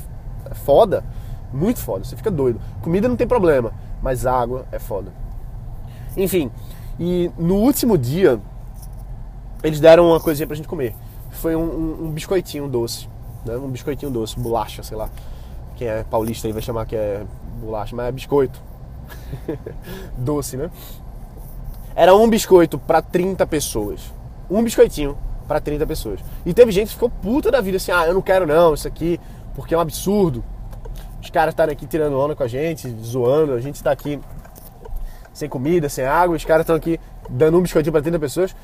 é 0.50 0.56
foda. 0.56 1.04
Muito 1.54 1.80
foda, 1.80 2.04
você 2.04 2.16
fica 2.16 2.32
doido. 2.32 2.60
Comida 2.82 3.08
não 3.08 3.16
tem 3.16 3.28
problema, 3.28 3.74
mas 4.02 4.26
água 4.26 4.66
é 4.72 4.80
foda. 4.80 5.14
Enfim, 6.18 6.52
e 7.00 7.30
no 7.38 7.56
último 7.56 7.98
dia, 7.98 8.40
eles 9.64 9.80
deram 9.80 10.08
uma 10.08 10.20
coisinha 10.20 10.48
pra 10.48 10.56
gente 10.56 10.68
comer. 10.68 10.96
Foi 11.30 11.56
um, 11.56 11.62
um, 11.62 12.06
um 12.06 12.12
biscoitinho 12.12 12.68
doce, 12.68 13.08
né? 13.46 13.56
um 13.56 13.70
biscoitinho 13.70 14.12
doce, 14.12 14.40
bolacha, 14.40 14.82
sei 14.82 14.98
lá 14.98 15.10
quem 15.76 15.88
é 15.88 16.04
paulista 16.04 16.48
aí 16.48 16.54
vai 16.54 16.62
chamar 16.62 16.86
que 16.86 16.96
é 16.96 17.24
bolacha, 17.60 17.96
mas 17.96 18.08
é 18.08 18.12
biscoito. 18.12 18.62
Doce, 20.18 20.58
né? 20.58 20.70
Era 21.96 22.16
um 22.16 22.30
biscoito 22.30 22.78
para 22.80 23.02
30 23.02 23.46
pessoas. 23.46 24.12
Um 24.50 24.64
biscoitinho 24.64 25.18
para 25.48 25.60
30 25.60 25.86
pessoas. 25.86 26.20
E 26.46 26.54
teve 26.54 26.72
gente 26.72 26.88
que 26.88 26.94
ficou 26.94 27.10
puta 27.10 27.52
da 27.52 27.62
vida 27.62 27.78
assim: 27.78 27.92
ah, 27.92 28.08
eu 28.08 28.14
não 28.14 28.22
quero 28.22 28.48
não, 28.48 28.74
isso 28.74 28.88
aqui, 28.88 29.20
porque 29.56 29.74
é 29.74 29.78
um 29.78 29.82
absurdo. 29.82 30.44
Os 31.22 31.30
caras 31.30 31.54
estarem 31.54 31.74
aqui 31.74 31.86
tirando 31.86 32.20
onda 32.20 32.36
com 32.36 32.44
a 32.44 32.48
gente, 32.48 32.90
zoando, 33.02 33.54
a 33.54 33.62
gente 33.62 33.76
está 33.76 33.92
aqui 33.92 34.20
sem 35.34 35.48
comida, 35.48 35.90
sem 35.90 36.06
água, 36.06 36.36
os 36.36 36.46
caras 36.46 36.64
estão 36.64 36.76
aqui 36.76 37.00
dando 37.30 37.58
um 37.58 37.62
biscoitinho 37.62 37.92
para 37.92 38.02
30 38.02 38.20
pessoas. 38.20 38.56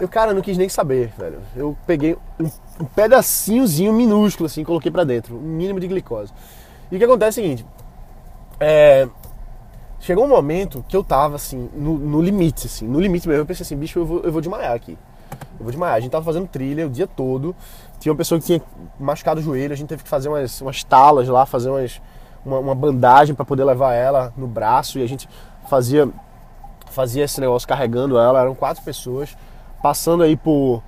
Eu, 0.00 0.08
cara, 0.08 0.32
não 0.32 0.40
quis 0.40 0.56
nem 0.56 0.68
saber, 0.68 1.12
velho. 1.18 1.40
Eu 1.56 1.76
peguei 1.86 2.16
um, 2.38 2.84
pedacinhozinho 2.84 3.92
minúsculo, 3.92 4.46
assim, 4.46 4.62
coloquei 4.62 4.92
para 4.92 5.02
dentro, 5.02 5.36
um 5.36 5.40
mínimo 5.40 5.80
de 5.80 5.88
glicose. 5.88 6.32
E 6.90 6.96
o 6.96 6.98
que 6.98 7.04
acontece 7.04 7.40
é 7.40 7.42
o 7.42 7.44
seguinte: 7.44 7.66
é, 8.60 9.08
chegou 9.98 10.24
um 10.24 10.28
momento 10.28 10.84
que 10.88 10.96
eu 10.96 11.02
tava, 11.02 11.34
assim, 11.34 11.68
no, 11.74 11.98
no, 11.98 12.22
limite, 12.22 12.66
assim, 12.66 12.86
no 12.86 13.00
limite 13.00 13.26
mesmo. 13.26 13.42
Eu 13.42 13.46
pensei 13.46 13.64
assim, 13.64 13.76
bicho, 13.76 13.98
eu 13.98 14.06
vou, 14.06 14.20
eu 14.20 14.30
vou 14.30 14.40
desmaiar 14.40 14.72
aqui. 14.72 14.96
Eu 15.32 15.64
vou 15.64 15.70
desmaiar. 15.70 15.96
A 15.96 16.00
gente 16.00 16.12
tava 16.12 16.24
fazendo 16.24 16.46
trilha 16.46 16.86
o 16.86 16.90
dia 16.90 17.08
todo. 17.08 17.54
Tinha 17.98 18.12
uma 18.12 18.18
pessoa 18.18 18.38
que 18.38 18.46
tinha 18.46 18.62
machucado 19.00 19.40
o 19.40 19.42
joelho, 19.42 19.72
a 19.72 19.76
gente 19.76 19.88
teve 19.88 20.04
que 20.04 20.08
fazer 20.08 20.28
umas, 20.28 20.60
umas 20.60 20.84
talas 20.84 21.26
lá, 21.26 21.44
fazer 21.44 21.70
umas, 21.70 22.00
uma, 22.46 22.60
uma 22.60 22.74
bandagem 22.74 23.34
para 23.34 23.44
poder 23.44 23.64
levar 23.64 23.94
ela 23.94 24.32
no 24.36 24.46
braço. 24.46 25.00
E 25.00 25.02
a 25.02 25.08
gente 25.08 25.28
fazia, 25.68 26.08
fazia 26.92 27.24
esse 27.24 27.40
negócio 27.40 27.66
carregando 27.66 28.16
ela. 28.16 28.40
Eram 28.40 28.54
quatro 28.54 28.84
pessoas 28.84 29.36
passando 29.82 30.22
aí 30.22 30.36
por, 30.36 30.82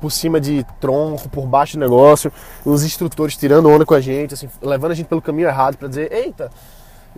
por 0.00 0.10
cima 0.10 0.40
de 0.40 0.64
tronco, 0.80 1.28
por 1.28 1.46
baixo 1.46 1.76
do 1.76 1.80
negócio, 1.80 2.32
os 2.64 2.84
instrutores 2.84 3.36
tirando 3.36 3.68
onda 3.68 3.86
com 3.86 3.94
a 3.94 4.00
gente, 4.00 4.34
assim, 4.34 4.48
levando 4.60 4.92
a 4.92 4.94
gente 4.94 5.06
pelo 5.06 5.22
caminho 5.22 5.48
errado 5.48 5.76
para 5.76 5.88
dizer, 5.88 6.12
eita, 6.12 6.50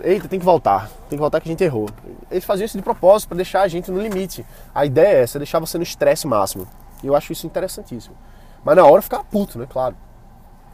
eita, 0.03 0.29
tem 0.29 0.39
que 0.39 0.45
voltar, 0.45 0.89
tem 1.09 1.17
que 1.17 1.21
voltar 1.21 1.41
que 1.41 1.49
a 1.49 1.53
gente 1.53 1.65
errou. 1.65 1.89
Eles 2.31 2.45
faziam 2.45 2.65
isso 2.65 2.77
de 2.77 2.83
propósito 2.83 3.29
para 3.29 3.37
deixar 3.37 3.63
a 3.63 3.69
gente 3.69 3.91
no 3.91 4.01
limite. 4.01 4.45
A 4.75 4.87
ideia 4.87 5.19
é 5.19 5.23
essa, 5.23 5.39
deixar 5.39 5.59
você 5.59 5.77
no 5.79 5.85
estresse 5.85 6.27
máximo. 6.27 6.67
E 7.03 7.07
eu 7.07 7.17
acho 7.17 7.33
isso 7.33 7.47
interessantíssimo. 7.47 8.17
Mas 8.65 8.77
na 8.77 8.85
hora 8.85 9.03
ficar 9.03 9.23
puto, 9.25 9.59
né, 9.59 9.67
claro. 9.69 9.97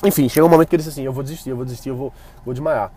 Enfim, 0.05 0.29
chegou 0.29 0.49
um 0.49 0.53
momento 0.53 0.69
que 0.69 0.77
ele 0.77 0.83
disse 0.83 0.93
assim, 0.93 1.07
eu 1.07 1.13
vou 1.13 1.23
desistir, 1.23 1.51
eu 1.51 1.57
vou 1.57 1.65
desistir, 1.65 1.89
eu 1.91 1.97
vou, 1.97 2.13
vou 2.45 2.53
desmaiar. 2.53 2.93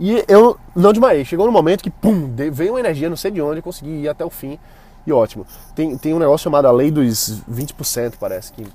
E 0.00 0.24
eu 0.26 0.58
não 0.74 0.92
desmaiei. 0.92 1.24
Chegou 1.24 1.46
no 1.46 1.52
momento 1.52 1.82
que, 1.82 1.90
pum, 1.90 2.34
veio 2.50 2.72
uma 2.72 2.80
energia, 2.80 3.08
não 3.08 3.16
sei 3.16 3.30
de 3.30 3.40
onde, 3.40 3.58
eu 3.58 3.62
consegui 3.62 4.02
ir 4.02 4.08
até 4.08 4.24
o 4.24 4.30
fim 4.30 4.58
e 5.06 5.12
ótimo. 5.12 5.46
Tem, 5.74 5.96
tem 5.96 6.14
um 6.14 6.18
negócio 6.18 6.44
chamado 6.44 6.66
a 6.66 6.72
lei 6.72 6.90
dos 6.90 7.42
20%, 7.50 8.14
parece 8.18 8.52
que. 8.52 8.66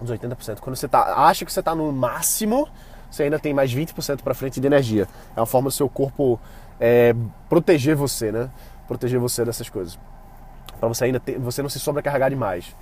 Dos 0.00 0.12
80%. 0.12 0.60
Quando 0.60 0.76
você 0.76 0.86
tá, 0.86 1.26
acha 1.26 1.44
que 1.44 1.52
você 1.52 1.58
está 1.58 1.74
no 1.74 1.90
máximo, 1.90 2.68
você 3.10 3.24
ainda 3.24 3.38
tem 3.38 3.52
mais 3.52 3.74
20% 3.74 4.22
para 4.22 4.32
frente 4.34 4.60
de 4.60 4.66
energia. 4.66 5.08
É 5.36 5.40
uma 5.40 5.46
forma 5.46 5.68
do 5.68 5.72
seu 5.72 5.88
corpo 5.88 6.38
é, 6.78 7.14
proteger 7.48 7.96
você, 7.96 8.30
né? 8.30 8.48
Proteger 8.86 9.18
você 9.18 9.44
dessas 9.44 9.68
coisas. 9.68 9.98
Para 10.78 10.88
você 10.88 11.06
ainda 11.06 11.18
ter, 11.18 11.38
você 11.38 11.62
não 11.62 11.68
se 11.68 11.80
sobrecarregar 11.80 12.30
demais. 12.30 12.74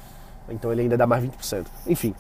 Então 0.49 0.71
ele 0.71 0.83
ainda 0.83 0.97
dá 0.97 1.07
mais 1.07 1.25
20%. 1.25 1.67
Enfim. 1.87 2.15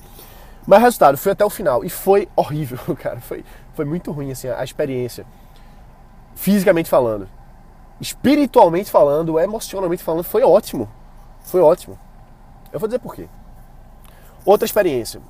Mas 0.67 0.81
resultado, 0.81 1.17
fui 1.17 1.31
até 1.31 1.45
o 1.45 1.51
final 1.51 1.85
e 1.85 1.91
foi 1.91 2.29
horrível, 2.35 2.79
cara. 2.97 3.21
Foi, 3.21 3.45
foi 3.75 3.85
muito 3.85 4.11
ruim 4.11 4.33
assim, 4.33 4.49
a 4.49 4.65
experiência. 4.65 5.27
Fisicamente 6.35 6.89
falando. 6.89 7.29
Espiritualmente 8.01 8.91
falando, 8.91 9.39
emocionalmente 9.39 10.03
falando, 10.03 10.25
foi 10.25 10.43
ótimo. 10.43 10.89
Foi 11.41 11.61
ótimo. 11.61 11.99
Eu 12.73 12.79
vou 12.79 12.89
dizer 12.89 12.99
por 12.99 13.15
quê. 13.15 13.29
Outra 14.45 14.67
experiência. 14.67 15.21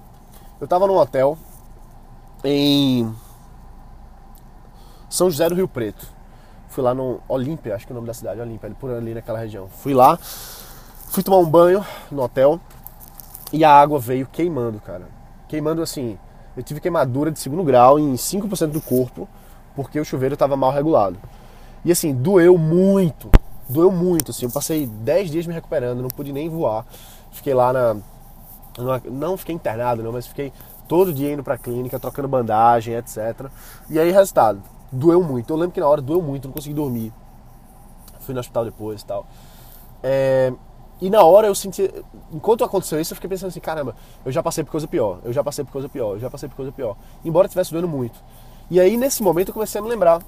Eu 0.60 0.66
tava 0.66 0.86
num 0.86 0.96
hotel 0.96 1.38
em 2.42 3.14
São 5.08 5.30
José 5.30 5.48
do 5.48 5.54
Rio 5.54 5.68
Preto. 5.68 6.06
Fui 6.68 6.82
lá 6.82 6.94
no 6.94 7.20
Olímpia, 7.28 7.74
acho 7.74 7.86
que 7.86 7.92
é 7.92 7.94
o 7.94 7.96
nome 7.96 8.06
da 8.06 8.14
cidade, 8.14 8.40
Olímpia, 8.40 8.70
por 8.78 8.90
ali 8.90 9.14
naquela 9.14 9.38
região. 9.38 9.68
Fui 9.68 9.94
lá, 9.94 10.18
fui 10.18 11.22
tomar 11.22 11.38
um 11.38 11.48
banho 11.48 11.84
no 12.10 12.22
hotel 12.22 12.60
e 13.52 13.64
a 13.64 13.72
água 13.72 13.98
veio 13.98 14.26
queimando, 14.26 14.80
cara. 14.80 15.08
Queimando 15.48 15.80
assim, 15.80 16.18
eu 16.56 16.62
tive 16.62 16.80
queimadura 16.80 17.30
de 17.30 17.38
segundo 17.38 17.62
grau 17.62 17.98
em 17.98 18.14
5% 18.14 18.68
do 18.68 18.80
corpo, 18.80 19.28
porque 19.74 20.00
o 20.00 20.04
chuveiro 20.04 20.34
estava 20.34 20.56
mal 20.56 20.72
regulado. 20.72 21.18
E 21.86 21.92
assim, 21.92 22.12
doeu 22.12 22.58
muito, 22.58 23.30
doeu 23.68 23.92
muito, 23.92 24.32
assim, 24.32 24.44
eu 24.44 24.50
passei 24.50 24.86
10 24.86 25.30
dias 25.30 25.46
me 25.46 25.54
recuperando, 25.54 26.02
não 26.02 26.08
pude 26.08 26.32
nem 26.32 26.48
voar. 26.48 26.84
Fiquei 27.30 27.54
lá 27.54 27.72
na... 27.72 27.96
Não 29.08 29.36
fiquei 29.36 29.54
internado, 29.54 30.02
não, 30.02 30.10
mas 30.10 30.26
fiquei 30.26 30.52
todo 30.88 31.14
dia 31.14 31.32
indo 31.32 31.44
pra 31.44 31.56
clínica, 31.56 32.00
trocando 32.00 32.26
bandagem, 32.26 32.94
etc. 32.94 33.46
E 33.88 34.00
aí, 34.00 34.10
resultado, 34.10 34.60
doeu 34.90 35.22
muito. 35.22 35.52
Eu 35.52 35.56
lembro 35.56 35.72
que 35.72 35.78
na 35.78 35.86
hora 35.86 36.02
doeu 36.02 36.20
muito, 36.20 36.48
não 36.48 36.52
consegui 36.52 36.74
dormir. 36.74 37.12
Fui 38.18 38.34
no 38.34 38.40
hospital 38.40 38.64
depois 38.64 39.02
e 39.02 39.06
tal. 39.06 39.24
É, 40.02 40.52
e 41.00 41.08
na 41.08 41.22
hora 41.22 41.46
eu 41.46 41.54
senti. 41.54 41.88
Enquanto 42.32 42.64
aconteceu 42.64 43.00
isso, 43.00 43.12
eu 43.12 43.14
fiquei 43.14 43.30
pensando 43.30 43.50
assim: 43.50 43.60
caramba, 43.60 43.94
eu 44.24 44.32
já 44.32 44.42
passei 44.42 44.64
por 44.64 44.72
coisa 44.72 44.88
pior, 44.88 45.20
eu 45.24 45.32
já 45.32 45.44
passei 45.44 45.64
por 45.64 45.70
coisa 45.70 45.88
pior, 45.88 46.14
eu 46.14 46.18
já 46.18 46.28
passei 46.28 46.48
por 46.48 46.56
coisa 46.56 46.72
pior. 46.72 46.96
Embora 47.24 47.46
estivesse 47.46 47.70
doendo 47.70 47.86
muito. 47.86 48.20
E 48.68 48.80
aí, 48.80 48.96
nesse 48.96 49.22
momento, 49.22 49.48
eu 49.48 49.54
comecei 49.54 49.80
a 49.80 49.84
me 49.84 49.88
lembrar 49.88 50.20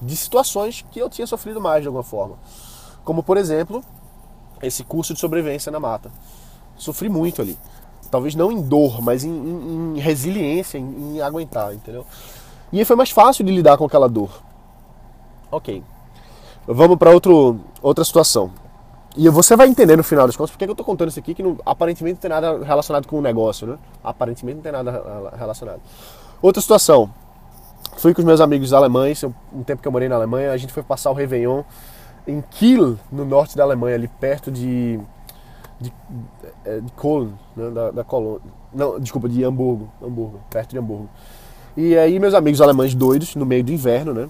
de 0.00 0.16
situações 0.16 0.84
que 0.90 0.98
eu 0.98 1.08
tinha 1.08 1.26
sofrido 1.26 1.60
mais 1.60 1.82
de 1.82 1.88
alguma 1.88 2.04
forma. 2.04 2.36
Como, 3.04 3.22
por 3.22 3.36
exemplo, 3.36 3.82
esse 4.62 4.84
curso 4.84 5.14
de 5.14 5.20
sobrevivência 5.20 5.70
na 5.70 5.80
mata. 5.80 6.10
Sofri 6.76 7.08
muito 7.08 7.40
ali. 7.40 7.58
Talvez 8.10 8.34
não 8.34 8.52
em 8.52 8.60
dor, 8.60 9.00
mas 9.02 9.24
em, 9.24 9.30
em, 9.30 9.96
em 9.96 10.00
resiliência, 10.00 10.78
em, 10.78 11.16
em 11.16 11.20
aguentar, 11.20 11.74
entendeu? 11.74 12.06
E 12.72 12.78
aí 12.78 12.84
foi 12.84 12.96
mais 12.96 13.10
fácil 13.10 13.44
de 13.44 13.52
lidar 13.52 13.76
com 13.76 13.84
aquela 13.84 14.08
dor. 14.08 14.30
Ok. 15.50 15.82
Vamos 16.66 16.96
para 16.96 17.10
outra 17.10 18.04
situação. 18.04 18.50
E 19.16 19.28
você 19.28 19.54
vai 19.54 19.68
entender 19.68 19.96
no 19.96 20.02
final 20.02 20.26
das 20.26 20.34
contas 20.34 20.50
porque 20.50 20.64
eu 20.64 20.72
estou 20.72 20.84
contando 20.84 21.08
isso 21.08 21.20
aqui 21.20 21.34
que 21.34 21.42
não, 21.42 21.56
aparentemente 21.64 22.14
não 22.14 22.20
tem 22.20 22.30
nada 22.30 22.64
relacionado 22.64 23.06
com 23.06 23.18
o 23.18 23.22
negócio, 23.22 23.66
né? 23.66 23.78
Aparentemente 24.02 24.56
não 24.56 24.62
tem 24.62 24.72
nada 24.72 25.30
relacionado. 25.36 25.80
Outra 26.42 26.60
situação. 26.60 27.10
Fui 27.96 28.12
com 28.12 28.20
os 28.20 28.24
meus 28.24 28.40
amigos 28.40 28.72
alemães, 28.72 29.22
um 29.24 29.62
tempo 29.62 29.80
que 29.80 29.88
eu 29.88 29.92
morei 29.92 30.08
na 30.08 30.16
Alemanha, 30.16 30.52
a 30.52 30.56
gente 30.56 30.72
foi 30.72 30.82
passar 30.82 31.10
o 31.10 31.14
Réveillon 31.14 31.62
em 32.26 32.40
Kiel, 32.40 32.96
no 33.10 33.24
norte 33.24 33.56
da 33.56 33.62
Alemanha, 33.62 33.96
ali 33.96 34.08
perto 34.08 34.50
de 34.50 35.00
de, 35.80 35.92
é, 36.64 36.80
de 36.80 36.92
Köln, 36.92 37.32
né? 37.56 37.70
da, 37.70 37.90
da 37.90 38.04
Colônia. 38.04 38.40
Não, 38.72 38.98
desculpa, 38.98 39.28
de 39.28 39.44
Hamburgo, 39.44 39.90
Hamburgo, 40.02 40.40
perto 40.50 40.70
de 40.70 40.78
Hamburgo. 40.78 41.08
E 41.76 41.96
aí 41.96 42.18
meus 42.18 42.34
amigos 42.34 42.60
alemães 42.60 42.94
doidos, 42.94 43.34
no 43.34 43.44
meio 43.44 43.64
do 43.64 43.72
inverno, 43.72 44.14
né? 44.14 44.28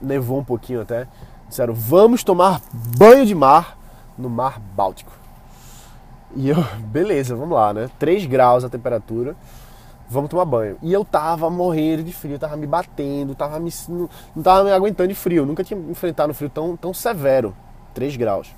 Nevou 0.00 0.38
um 0.38 0.44
pouquinho 0.44 0.80
até. 0.80 1.06
Disseram, 1.48 1.74
vamos 1.74 2.24
tomar 2.24 2.60
banho 2.72 3.24
de 3.24 3.34
mar 3.34 3.78
no 4.16 4.28
mar 4.28 4.58
Báltico. 4.58 5.12
E 6.34 6.48
eu, 6.48 6.56
beleza, 6.90 7.36
vamos 7.36 7.56
lá, 7.56 7.72
né? 7.72 7.90
3 7.98 8.26
graus 8.26 8.64
a 8.64 8.68
temperatura, 8.68 9.36
vamos 10.08 10.30
tomar 10.30 10.44
banho. 10.44 10.76
E 10.82 10.92
eu 10.92 11.04
tava 11.04 11.50
morrendo 11.50 12.02
de 12.02 12.12
frio, 12.12 12.38
tava 12.38 12.56
me 12.56 12.66
batendo, 12.66 13.34
tava 13.34 13.58
me, 13.60 13.72
não, 13.88 14.08
não 14.34 14.42
tava 14.42 14.64
me 14.64 14.72
aguentando 14.72 15.08
de 15.08 15.14
frio. 15.14 15.44
Nunca 15.44 15.62
tinha 15.62 15.78
enfrentado 15.78 16.30
um 16.30 16.34
frio 16.34 16.50
tão, 16.50 16.76
tão 16.76 16.94
severo. 16.94 17.54
3 17.94 18.16
graus. 18.16 18.54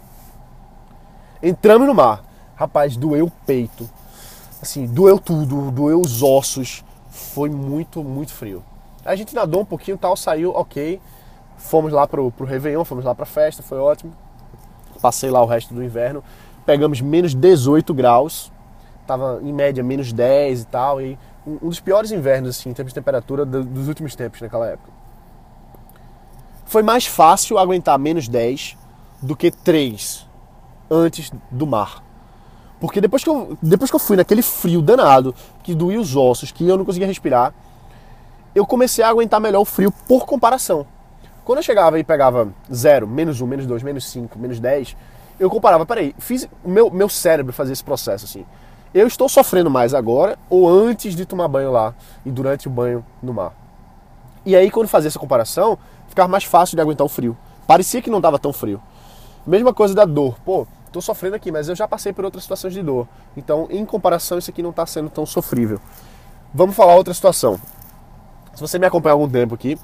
Entramos 1.42 1.86
no 1.86 1.94
mar. 1.94 2.22
Rapaz, 2.54 2.96
doeu 2.96 3.26
o 3.26 3.30
peito. 3.46 3.88
Assim, 4.60 4.86
doeu 4.86 5.18
tudo, 5.18 5.70
doeu 5.70 6.00
os 6.00 6.22
ossos. 6.22 6.84
Foi 7.08 7.48
muito, 7.48 8.04
muito 8.04 8.32
frio. 8.32 8.62
A 9.04 9.16
gente 9.16 9.34
nadou 9.34 9.62
um 9.62 9.64
pouquinho 9.64 9.96
tal, 9.96 10.14
saiu, 10.16 10.52
ok. 10.54 11.00
Fomos 11.56 11.92
lá 11.92 12.06
pro, 12.06 12.30
pro 12.30 12.44
Réveillon, 12.44 12.84
fomos 12.84 13.04
lá 13.04 13.14
pra 13.14 13.24
festa, 13.24 13.62
foi 13.62 13.78
ótimo. 13.78 14.12
Passei 15.00 15.30
lá 15.30 15.42
o 15.42 15.46
resto 15.46 15.72
do 15.72 15.82
inverno. 15.82 16.22
Pegamos 16.66 17.00
menos 17.00 17.34
18 17.34 17.94
graus. 17.94 18.52
Tava 19.06 19.40
em 19.42 19.52
média 19.52 19.82
menos 19.82 20.12
10 20.12 20.62
e 20.62 20.66
tal. 20.66 21.00
E 21.00 21.18
um 21.46 21.68
dos 21.68 21.80
piores 21.80 22.10
invernos, 22.10 22.50
assim, 22.50 22.70
em 22.70 22.74
termos 22.74 22.92
de 22.92 22.94
temperatura 22.94 23.44
dos 23.44 23.88
últimos 23.88 24.14
tempos 24.14 24.40
naquela 24.40 24.66
época. 24.66 24.90
Foi 26.66 26.82
mais 26.82 27.06
fácil 27.06 27.58
aguentar 27.58 27.98
menos 27.98 28.28
10 28.28 28.76
do 29.20 29.34
que 29.34 29.50
3 29.50 30.26
antes 30.90 31.32
do 31.50 31.66
mar. 31.66 32.02
Porque 32.80 33.00
depois 33.00 33.22
que, 33.22 33.28
eu, 33.28 33.58
depois 33.60 33.90
que 33.90 33.96
eu 33.96 34.00
fui 34.00 34.16
naquele 34.16 34.42
frio 34.42 34.80
danado, 34.80 35.34
que 35.62 35.74
doía 35.74 36.00
os 36.00 36.16
ossos, 36.16 36.50
que 36.50 36.66
eu 36.66 36.78
não 36.78 36.84
conseguia 36.84 37.06
respirar, 37.06 37.52
eu 38.54 38.66
comecei 38.66 39.04
a 39.04 39.08
aguentar 39.08 39.40
melhor 39.40 39.60
o 39.60 39.64
frio 39.64 39.92
por 40.08 40.24
comparação. 40.24 40.86
Quando 41.44 41.58
eu 41.58 41.62
chegava 41.62 41.98
e 41.98 42.04
pegava 42.04 42.48
0, 42.72 43.06
menos 43.06 43.40
1, 43.40 43.46
menos 43.46 43.66
2, 43.66 43.82
menos 43.82 44.08
5, 44.08 44.38
menos 44.38 44.60
10, 44.60 44.96
eu 45.38 45.50
comparava, 45.50 45.84
peraí, 45.84 46.14
fiz, 46.18 46.48
meu, 46.64 46.90
meu 46.90 47.08
cérebro 47.08 47.52
fazia 47.52 47.72
esse 47.72 47.84
processo 47.84 48.24
assim. 48.24 48.46
Eu 48.92 49.06
estou 49.06 49.28
sofrendo 49.28 49.70
mais 49.70 49.94
agora 49.94 50.36
ou 50.48 50.68
antes 50.68 51.14
de 51.14 51.24
tomar 51.24 51.46
banho 51.46 51.70
lá 51.70 51.94
e 52.26 52.30
durante 52.30 52.66
o 52.66 52.70
banho 52.70 53.04
no 53.22 53.32
mar? 53.32 53.52
E 54.44 54.56
aí, 54.56 54.68
quando 54.68 54.88
fazia 54.88 55.06
essa 55.06 55.18
comparação, 55.18 55.78
ficava 56.08 56.26
mais 56.26 56.42
fácil 56.42 56.74
de 56.74 56.82
aguentar 56.82 57.04
o 57.04 57.08
frio. 57.08 57.36
Parecia 57.68 58.02
que 58.02 58.10
não 58.10 58.18
estava 58.18 58.36
tão 58.36 58.52
frio. 58.52 58.82
Mesma 59.46 59.72
coisa 59.72 59.94
da 59.94 60.04
dor. 60.04 60.34
Pô, 60.44 60.66
estou 60.86 61.00
sofrendo 61.00 61.36
aqui, 61.36 61.52
mas 61.52 61.68
eu 61.68 61.76
já 61.76 61.86
passei 61.86 62.12
por 62.12 62.24
outras 62.24 62.42
situações 62.42 62.74
de 62.74 62.82
dor. 62.82 63.06
Então, 63.36 63.68
em 63.70 63.84
comparação, 63.84 64.38
isso 64.38 64.50
aqui 64.50 64.60
não 64.60 64.70
está 64.70 64.84
sendo 64.84 65.08
tão 65.08 65.24
sofrível. 65.24 65.78
Vamos 66.52 66.74
falar 66.74 66.96
outra 66.96 67.14
situação. 67.14 67.60
Se 68.54 68.60
você 68.60 68.76
me 68.76 68.86
acompanha 68.86 69.12
há 69.12 69.14
algum 69.14 69.28
tempo 69.28 69.54
aqui, 69.54 69.78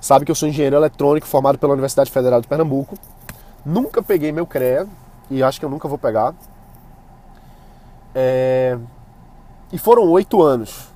sabe 0.00 0.24
que 0.24 0.30
eu 0.30 0.34
sou 0.36 0.48
engenheiro 0.48 0.76
eletrônico 0.76 1.26
formado 1.26 1.58
pela 1.58 1.72
Universidade 1.72 2.08
Federal 2.08 2.40
de 2.40 2.46
Pernambuco. 2.46 2.96
Nunca 3.66 4.00
peguei 4.00 4.30
meu 4.30 4.46
CREA 4.46 4.86
e 5.28 5.42
acho 5.42 5.58
que 5.58 5.66
eu 5.66 5.70
nunca 5.70 5.88
vou 5.88 5.98
pegar. 5.98 6.32
É... 8.14 8.78
E 9.72 9.78
foram 9.78 10.08
oito 10.10 10.42
anos 10.42 10.88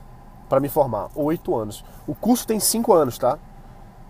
para 0.48 0.60
me 0.60 0.68
formar. 0.68 1.08
Oito 1.14 1.56
anos. 1.56 1.84
O 2.06 2.14
curso 2.14 2.46
tem 2.46 2.60
cinco 2.60 2.92
anos, 2.92 3.18
tá? 3.18 3.38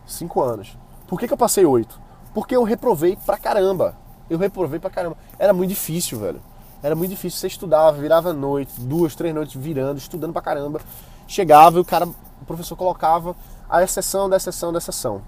Cinco 0.07 0.43
anos. 0.43 0.77
Por 1.07 1.19
que, 1.19 1.27
que 1.27 1.33
eu 1.33 1.39
passei 1.39 1.65
oito? 1.65 2.01
Porque 2.35 2.55
eu 2.55 2.63
reprovei 2.63 3.17
pra 3.17 3.39
caramba. 3.39 3.97
Eu 4.29 4.39
reprovei 4.39 4.79
pra 4.79 4.91
caramba. 4.91 5.17
Era 5.39 5.53
muito 5.53 5.71
difícil, 5.71 6.19
velho. 6.19 6.41
Era 6.83 6.95
muito 6.95 7.11
difícil. 7.11 7.41
Você 7.41 7.47
estudava, 7.47 7.97
virava 7.97 8.33
noite, 8.33 8.73
duas, 8.79 9.15
três 9.15 9.35
noites 9.35 9.61
virando, 9.61 9.99
estudando 9.99 10.33
pra 10.33 10.43
caramba. 10.43 10.81
Chegava 11.27 11.79
e 11.79 11.81
o 11.81 11.85
cara, 11.85 12.07
o 12.07 12.45
professor 12.47 12.77
colocava 12.77 13.35
a 13.69 13.83
exceção 13.83 14.29
da 14.29 14.37
exceção 14.37 14.73
da 14.73 14.79
exceção. 14.79 15.23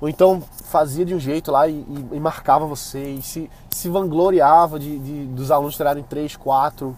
Ou 0.00 0.08
então 0.08 0.42
fazia 0.64 1.04
de 1.04 1.14
um 1.14 1.18
jeito 1.18 1.50
lá 1.50 1.66
e, 1.68 1.72
e, 1.72 2.08
e 2.12 2.20
marcava 2.20 2.66
você 2.66 3.12
e 3.12 3.22
se, 3.22 3.50
se 3.70 3.88
vangloriava 3.88 4.78
de, 4.78 4.98
de, 4.98 5.26
dos 5.26 5.50
alunos 5.50 5.76
tirarem 5.76 6.02
três, 6.02 6.36
quatro, 6.36 6.96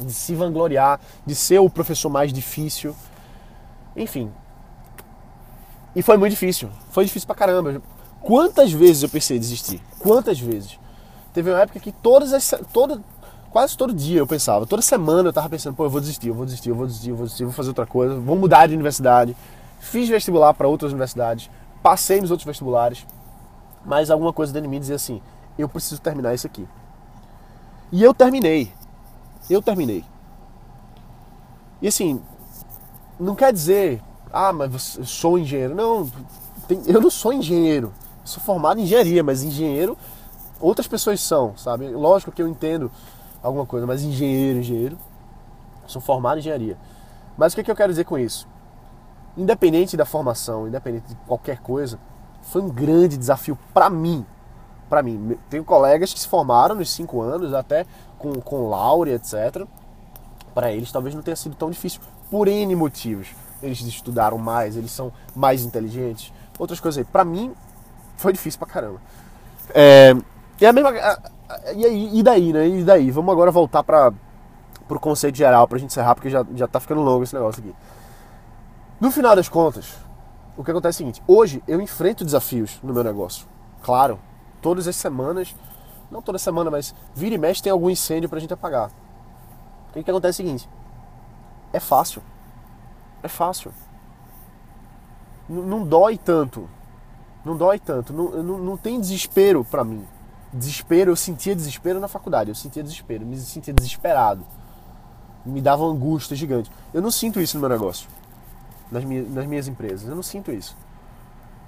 de 0.00 0.12
se 0.12 0.34
vangloriar, 0.34 1.00
de 1.26 1.34
ser 1.34 1.58
o 1.60 1.68
professor 1.68 2.08
mais 2.08 2.32
difícil. 2.32 2.94
Enfim. 3.96 4.30
E 5.94 6.02
foi 6.02 6.16
muito 6.16 6.30
difícil. 6.30 6.70
Foi 6.90 7.04
difícil 7.04 7.26
pra 7.26 7.36
caramba. 7.36 7.82
Quantas 8.20 8.72
vezes 8.72 9.02
eu 9.02 9.08
pensei 9.08 9.36
em 9.36 9.40
desistir? 9.40 9.82
Quantas 9.98 10.40
vezes? 10.40 10.78
Teve 11.34 11.50
uma 11.50 11.60
época 11.60 11.80
que 11.80 11.92
todas 11.92 12.32
as, 12.32 12.54
quase 13.50 13.76
todo 13.76 13.92
dia 13.92 14.18
eu 14.18 14.26
pensava, 14.26 14.66
toda 14.66 14.80
semana 14.82 15.28
eu 15.28 15.32
tava 15.32 15.48
pensando, 15.48 15.74
pô, 15.74 15.84
eu 15.84 15.90
vou 15.90 16.00
desistir, 16.00 16.28
eu 16.28 16.34
vou 16.34 16.44
desistir, 16.44 16.70
eu 16.70 16.74
vou 16.74 16.86
desistir, 16.86 17.10
eu 17.10 17.16
vou 17.16 17.24
desistir, 17.24 17.44
vou 17.44 17.52
fazer 17.52 17.68
outra 17.68 17.86
coisa, 17.86 18.14
vou 18.14 18.36
mudar 18.36 18.66
de 18.66 18.74
universidade. 18.74 19.36
Fiz 19.80 20.08
vestibular 20.08 20.54
para 20.54 20.68
outras 20.68 20.92
universidades, 20.92 21.50
passei 21.82 22.20
nos 22.20 22.30
outros 22.30 22.46
vestibulares, 22.46 23.06
mas 23.84 24.10
alguma 24.10 24.32
coisa 24.32 24.52
dentro 24.52 24.68
de 24.68 24.74
mim 24.74 24.80
dizia 24.80 24.96
assim: 24.96 25.20
eu 25.58 25.68
preciso 25.68 26.00
terminar 26.00 26.34
isso 26.34 26.46
aqui. 26.46 26.66
E 27.90 28.02
eu 28.02 28.14
terminei. 28.14 28.72
Eu 29.50 29.60
terminei. 29.60 30.04
E 31.80 31.88
assim, 31.88 32.22
não 33.18 33.34
quer 33.34 33.52
dizer, 33.52 34.02
ah, 34.32 34.52
mas 34.52 34.96
eu 34.96 35.04
sou 35.04 35.38
engenheiro. 35.38 35.74
Não, 35.74 36.10
tem, 36.68 36.80
eu 36.86 37.00
não 37.00 37.10
sou 37.10 37.32
engenheiro 37.32 37.92
sou 38.24 38.42
formado 38.42 38.78
em 38.80 38.84
engenharia, 38.84 39.22
mas 39.22 39.42
engenheiro 39.42 39.96
outras 40.60 40.86
pessoas 40.86 41.20
são, 41.20 41.56
sabe? 41.56 41.88
Lógico 41.88 42.30
que 42.30 42.40
eu 42.40 42.46
entendo 42.46 42.90
alguma 43.42 43.66
coisa, 43.66 43.86
mas 43.86 44.02
engenheiro, 44.02 44.60
engenheiro, 44.60 44.98
sou 45.86 46.00
formado 46.00 46.36
em 46.36 46.40
engenharia. 46.40 46.78
Mas 47.36 47.52
o 47.52 47.56
que, 47.56 47.62
é 47.62 47.64
que 47.64 47.70
eu 47.70 47.76
quero 47.76 47.92
dizer 47.92 48.04
com 48.04 48.18
isso? 48.18 48.46
Independente 49.36 49.96
da 49.96 50.04
formação, 50.04 50.68
independente 50.68 51.08
de 51.08 51.14
qualquer 51.26 51.58
coisa, 51.60 51.98
foi 52.42 52.60
um 52.60 52.68
grande 52.68 53.16
desafio 53.16 53.58
para 53.72 53.88
mim. 53.88 54.26
Para 54.90 55.02
mim, 55.02 55.38
tenho 55.48 55.64
colegas 55.64 56.12
que 56.12 56.20
se 56.20 56.28
formaram 56.28 56.74
nos 56.74 56.90
cinco 56.90 57.22
anos, 57.22 57.54
até 57.54 57.86
com, 58.18 58.34
com 58.34 58.68
Laure, 58.68 59.12
etc. 59.12 59.66
Para 60.54 60.70
eles 60.70 60.92
talvez 60.92 61.14
não 61.14 61.22
tenha 61.22 61.36
sido 61.36 61.54
tão 61.54 61.70
difícil, 61.70 62.00
por 62.30 62.46
N 62.46 62.74
motivos. 62.76 63.28
eles 63.62 63.80
estudaram 63.80 64.36
mais, 64.36 64.76
eles 64.76 64.90
são 64.90 65.10
mais 65.34 65.64
inteligentes, 65.64 66.32
outras 66.58 66.78
coisas 66.78 66.98
aí. 66.98 67.04
Pra 67.04 67.24
mim, 67.24 67.54
foi 68.16 68.32
difícil 68.34 68.58
pra 68.58 68.68
caramba. 68.68 69.00
É, 69.74 70.14
e 70.60 70.66
a 70.66 70.72
mesma. 70.72 70.92
E, 71.74 71.84
aí, 71.86 72.10
e 72.18 72.22
daí, 72.22 72.52
né? 72.52 72.68
E 72.68 72.84
daí? 72.84 73.10
Vamos 73.10 73.32
agora 73.32 73.50
voltar 73.50 73.82
para 73.82 74.12
o 74.88 75.00
conceito 75.00 75.36
geral, 75.36 75.66
para 75.66 75.76
a 75.76 75.80
gente 75.80 75.90
encerrar, 75.90 76.14
porque 76.14 76.28
já, 76.28 76.44
já 76.54 76.68
tá 76.68 76.78
ficando 76.78 77.00
longo 77.00 77.24
esse 77.24 77.34
negócio 77.34 77.62
aqui. 77.62 77.74
No 79.02 79.10
final 79.10 79.34
das 79.34 79.48
contas, 79.48 79.96
o 80.56 80.62
que 80.62 80.70
acontece 80.70 81.02
é 81.02 81.04
o 81.04 81.08
seguinte: 81.08 81.22
hoje 81.26 81.60
eu 81.66 81.80
enfrento 81.80 82.24
desafios 82.24 82.78
no 82.84 82.94
meu 82.94 83.02
negócio. 83.02 83.48
Claro, 83.82 84.20
todas 84.60 84.86
as 84.86 84.94
semanas, 84.94 85.56
não 86.08 86.22
toda 86.22 86.38
semana, 86.38 86.70
mas 86.70 86.94
vira 87.12 87.34
e 87.34 87.38
mexe 87.38 87.60
tem 87.60 87.72
algum 87.72 87.90
incêndio 87.90 88.28
para 88.28 88.38
a 88.38 88.40
gente 88.40 88.54
apagar. 88.54 88.92
O 89.90 90.00
que 90.00 90.08
acontece 90.08 90.40
é 90.40 90.44
o 90.44 90.46
seguinte: 90.46 90.68
é 91.72 91.80
fácil. 91.80 92.22
É 93.24 93.26
fácil. 93.26 93.72
Não 95.48 95.84
dói 95.84 96.16
tanto. 96.16 96.70
Não 97.44 97.56
dói 97.56 97.80
tanto. 97.80 98.12
Não, 98.12 98.40
não, 98.40 98.58
não 98.58 98.76
tem 98.76 99.00
desespero 99.00 99.64
para 99.64 99.82
mim 99.82 100.06
desespero, 100.54 101.10
eu 101.10 101.16
sentia 101.16 101.56
desespero 101.56 101.98
na 101.98 102.08
faculdade, 102.08 102.50
eu 102.50 102.54
sentia 102.54 102.82
desespero, 102.82 103.24
me 103.24 103.38
sentia 103.38 103.72
desesperado. 103.72 104.44
Me 105.46 105.62
dava 105.62 105.82
angústia 105.82 106.36
gigante. 106.36 106.70
Eu 106.92 107.00
não 107.00 107.10
sinto 107.10 107.40
isso 107.40 107.56
no 107.56 107.62
meu 107.62 107.70
negócio, 107.70 108.06
nas 108.92 109.04
minhas, 109.04 109.28
nas 109.30 109.46
minhas 109.46 109.66
empresas, 109.66 110.08
eu 110.08 110.14
não 110.14 110.22
sinto 110.22 110.52
isso. 110.52 110.76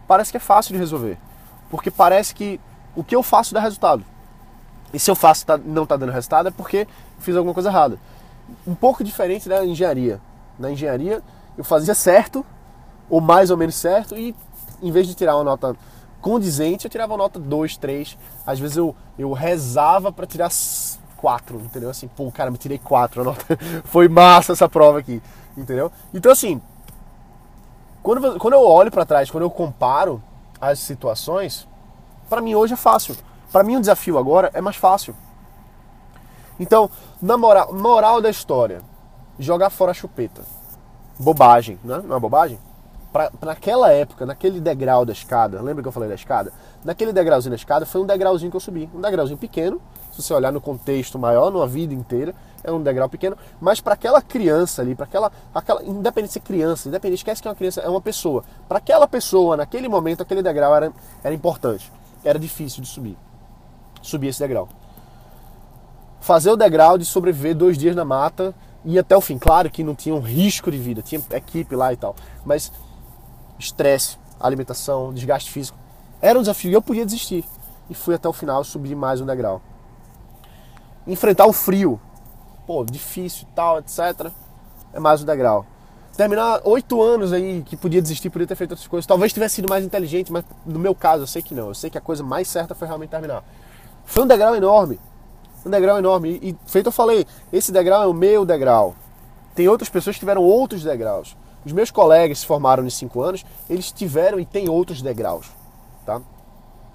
Parece 0.07 0.31
que 0.31 0.37
é 0.37 0.41
fácil 0.41 0.75
de 0.75 0.79
resolver, 0.79 1.19
porque 1.71 1.91
parece 1.91 2.35
que 2.35 2.61
o 2.95 3.03
que 3.03 3.17
eu 3.17 3.23
faço 3.23 3.55
dá 3.55 3.61
resultado. 3.61 4.05
E 4.93 4.99
se 4.99 5.11
eu 5.11 5.17
faço 5.17 5.45
tá, 5.45 5.59
não 5.59 5.83
está 5.83 5.97
dando 5.97 6.13
resultado 6.13 6.49
é 6.49 6.51
porque 6.53 6.87
fiz 7.19 7.35
alguma 7.35 7.55
coisa 7.55 7.71
errada. 7.71 7.99
Um 8.67 8.75
pouco 8.75 9.03
diferente 9.03 9.49
da 9.49 9.65
engenharia. 9.65 10.21
Na 10.59 10.71
engenharia 10.71 11.23
eu 11.57 11.65
fazia 11.65 11.95
certo, 11.95 12.45
ou 13.09 13.21
mais 13.21 13.51
ou 13.51 13.57
menos 13.57 13.75
certo, 13.75 14.17
e 14.17 14.35
em 14.83 14.93
vez 14.93 15.07
de 15.07 15.15
tirar 15.15 15.37
uma 15.37 15.45
nota 15.45 15.75
condizente, 16.21 16.85
eu 16.85 16.91
tirava 16.91 17.17
nota 17.17 17.39
2, 17.39 17.77
3. 17.77 18.17
Às 18.47 18.59
vezes 18.59 18.77
eu, 18.77 18.95
eu 19.19 19.33
rezava 19.33 20.13
para 20.13 20.27
tirar 20.27 20.51
4, 21.17 21.57
entendeu? 21.57 21.91
Assim, 21.91 22.09
pô, 22.09 22.31
cara, 22.31 22.51
me 22.51 22.59
tirei 22.59 22.79
4, 22.79 23.23
a 23.23 23.25
nota 23.25 23.59
foi 23.85 24.09
massa 24.09 24.53
essa 24.53 24.69
prova 24.69 24.99
aqui, 24.99 25.23
entendeu? 25.57 25.91
Então 26.13 26.31
assim, 26.31 26.61
quando, 28.05 28.39
quando 28.39 28.55
eu 28.55 28.63
olho 28.63 28.91
para 28.91 29.05
trás, 29.05 29.31
quando 29.31 29.43
eu 29.43 29.51
comparo 29.51 30.23
as 30.61 30.79
situações, 30.79 31.67
para 32.29 32.41
mim 32.41 32.55
hoje 32.55 32.75
é 32.75 32.77
fácil. 32.77 33.17
Para 33.51 33.65
mim 33.65 33.77
o 33.77 33.81
desafio 33.81 34.19
agora 34.19 34.51
é 34.55 34.61
mais 34.61 34.77
fácil. 34.77 35.17
Então, 36.61 36.89
na 37.21 37.37
moral, 37.37 37.75
moral 37.75 38.21
da 38.21 38.31
história, 38.31 38.83
jogar 39.39 39.71
fora 39.71 39.91
a 39.91 39.95
chupeta. 39.95 40.43
Bobagem, 41.19 41.81
né? 41.83 42.01
Não 42.05 42.17
é 42.17 42.21
bobagem? 42.21 42.61
pra, 43.15 43.31
naquela 43.41 43.93
época, 43.93 44.27
naquele 44.27 44.61
degrau 44.61 45.07
da 45.07 45.13
escada, 45.13 45.63
lembra 45.63 45.83
que 45.83 45.89
eu 45.89 45.93
falei 45.93 46.09
da 46.09 46.17
escada? 46.17 46.53
Naquele 46.85 47.13
degrauzinho 47.13 47.51
da 47.51 47.57
escada 47.57 47.87
foi 47.87 48.03
um 48.03 48.07
degrauzinho 48.07 48.51
que 48.51 48.57
eu 48.57 48.61
subi. 48.61 48.91
Um 48.93 49.01
degrauzinho 49.01 49.39
pequeno, 49.39 49.81
se 50.15 50.23
você 50.23 50.33
olhar 50.33 50.53
no 50.53 50.61
contexto 50.61 51.19
maior, 51.19 51.51
numa 51.51 51.67
vida 51.67 51.93
inteira, 51.93 52.35
é 52.63 52.71
um 52.71 52.81
degrau 52.81 53.09
pequeno, 53.09 53.37
mas 53.61 53.81
para 53.81 53.95
aquela 53.95 54.23
criança 54.23 54.81
ali, 54.81 54.95
para 54.95 55.05
aquela, 55.05 55.33
aquela, 55.53 55.83
independente 55.83 56.29
de 56.29 56.33
ser 56.35 56.41
criança, 56.41 56.89
independente, 56.89 57.19
esquece 57.19 57.43
que 57.43 57.49
é 57.49 57.51
uma 57.51 57.57
criança, 57.57 57.81
é 57.81 57.89
uma 57.89 58.01
pessoa. 58.01 58.45
Para 58.69 58.79
aquela 58.79 59.09
pessoa, 59.09 59.57
naquele 59.57 59.89
momento, 59.89 60.23
aquele 60.23 60.43
degrau 60.43 60.75
era, 60.75 60.93
era 61.23 61.35
importante. 61.35 61.93
Era 62.25 62.39
difícil 62.39 62.81
de 62.81 62.89
subir. 62.89 63.19
Subir 64.01 64.29
esse 64.29 64.39
degrau. 64.39 64.69
Fazer 66.21 66.51
o 66.51 66.57
degrau 66.57 66.97
de 66.97 67.05
sobreviver 67.05 67.55
dois 67.55 67.77
dias 67.77 67.97
na 67.97 68.05
mata 68.05 68.55
e 68.85 68.99
até 68.99 69.17
o 69.17 69.21
fim. 69.21 69.37
Claro 69.37 69.69
que 69.69 69.83
não 69.83 69.95
tinha 69.95 70.15
um 70.15 70.21
risco 70.21 70.71
de 70.71 70.79
vida, 70.79 71.03
tinha 71.03 71.21
equipe 71.33 71.75
lá 71.75 71.93
e 71.93 71.97
tal. 71.97 72.15
Mas 72.47 72.73
estresse, 73.59 74.17
alimentação, 74.41 75.13
desgaste 75.13 75.51
físico. 75.51 75.77
Era 76.23 76.39
um 76.39 76.43
desafio 76.43 76.73
eu 76.73 76.81
podia 76.81 77.05
desistir. 77.05 77.45
E 77.91 77.95
fui 77.95 78.15
até 78.15 78.27
o 78.27 78.33
final 78.33 78.65
subir 78.65 78.95
mais 78.95 79.21
um 79.21 79.27
degrau. 79.27 79.61
Enfrentar 81.07 81.47
o 81.47 81.53
frio, 81.53 82.01
pô, 82.67 82.85
difícil 82.85 83.47
tal, 83.55 83.79
etc. 83.79 84.31
É 84.93 85.01
mais 85.01 85.23
um 85.23 85.27
degrau. 85.27 85.67
Terminar 86.17 86.61
oito 86.65 87.03
anos 87.03 87.33
aí 87.33 87.63
que 87.63 87.77
podia 87.77 88.01
desistir, 88.01 88.31
podia 88.31 88.47
ter 88.47 88.55
feito 88.55 88.71
outras 88.71 88.87
coisas. 88.87 89.05
Talvez 89.05 89.33
tivesse 89.33 89.57
sido 89.57 89.69
mais 89.69 89.85
inteligente, 89.85 90.33
mas 90.33 90.45
no 90.65 90.79
meu 90.79 90.95
caso 90.95 91.25
eu 91.25 91.27
sei 91.27 91.43
que 91.43 91.55
não. 91.55 91.69
Eu 91.69 91.75
sei 91.75 91.91
que 91.91 91.99
a 91.99 92.01
coisa 92.01 92.23
mais 92.23 92.47
certa 92.49 92.75
foi 92.75 92.87
realmente 92.87 93.11
terminar. 93.11 93.43
Foi 94.05 94.23
um 94.23 94.27
degrau 94.27 94.55
enorme. 94.55 95.01
Um 95.67 95.71
degrau 95.71 95.99
enorme. 95.99 96.39
E, 96.41 96.57
feito 96.67 96.87
eu 96.87 96.93
falei, 96.93 97.27
esse 97.53 97.73
degrau 97.73 98.05
é 98.05 98.07
o 98.07 98.15
meu 98.15 98.47
degrau. 98.47 98.95
Tem 99.55 99.69
outras 99.69 99.89
pessoas 99.89 100.17
que 100.17 100.21
tiveram 100.21 100.43
outros 100.43 100.85
degraus. 100.85 101.37
Os 101.65 101.73
meus 101.73 101.91
colegas 101.91 102.41
se 102.41 102.47
formaram 102.47 102.83
nos 102.83 102.95
cinco 102.95 103.23
anos, 103.23 103.45
eles 103.69 103.91
tiveram 103.91 104.39
e 104.39 104.45
têm 104.45 104.69
outros 104.69 105.01
degraus, 105.01 105.51
tá? 106.05 106.21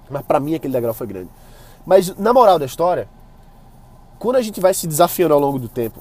Mas 0.08 0.22
para 0.22 0.38
mim 0.38 0.54
aquele 0.54 0.72
degrau 0.72 0.94
foi 0.94 1.06
grande. 1.06 1.28
Mas 1.84 2.16
na 2.16 2.32
moral 2.32 2.58
da 2.58 2.66
história, 2.66 3.08
quando 4.20 4.36
a 4.36 4.42
gente 4.42 4.60
vai 4.60 4.74
se 4.74 4.86
desafiando 4.86 5.32
ao 5.32 5.40
longo 5.40 5.58
do 5.58 5.66
tempo, 5.66 6.00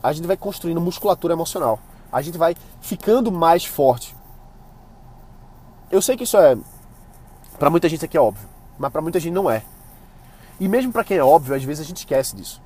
a 0.00 0.12
gente 0.12 0.24
vai 0.24 0.36
construindo 0.36 0.80
musculatura 0.80 1.34
emocional. 1.34 1.80
A 2.12 2.22
gente 2.22 2.38
vai 2.38 2.54
ficando 2.80 3.32
mais 3.32 3.64
forte. 3.64 4.14
Eu 5.90 6.00
sei 6.00 6.16
que 6.16 6.22
isso 6.22 6.36
é 6.38 6.56
para 7.58 7.68
muita 7.68 7.88
gente 7.88 8.04
aqui 8.04 8.16
é 8.16 8.20
óbvio, 8.20 8.48
mas 8.78 8.92
para 8.92 9.02
muita 9.02 9.18
gente 9.18 9.34
não 9.34 9.50
é. 9.50 9.64
E 10.60 10.68
mesmo 10.68 10.92
para 10.92 11.02
quem 11.02 11.16
é 11.16 11.24
óbvio, 11.24 11.56
às 11.56 11.64
vezes 11.64 11.84
a 11.84 11.88
gente 11.88 11.96
esquece 11.98 12.36
disso. 12.36 12.62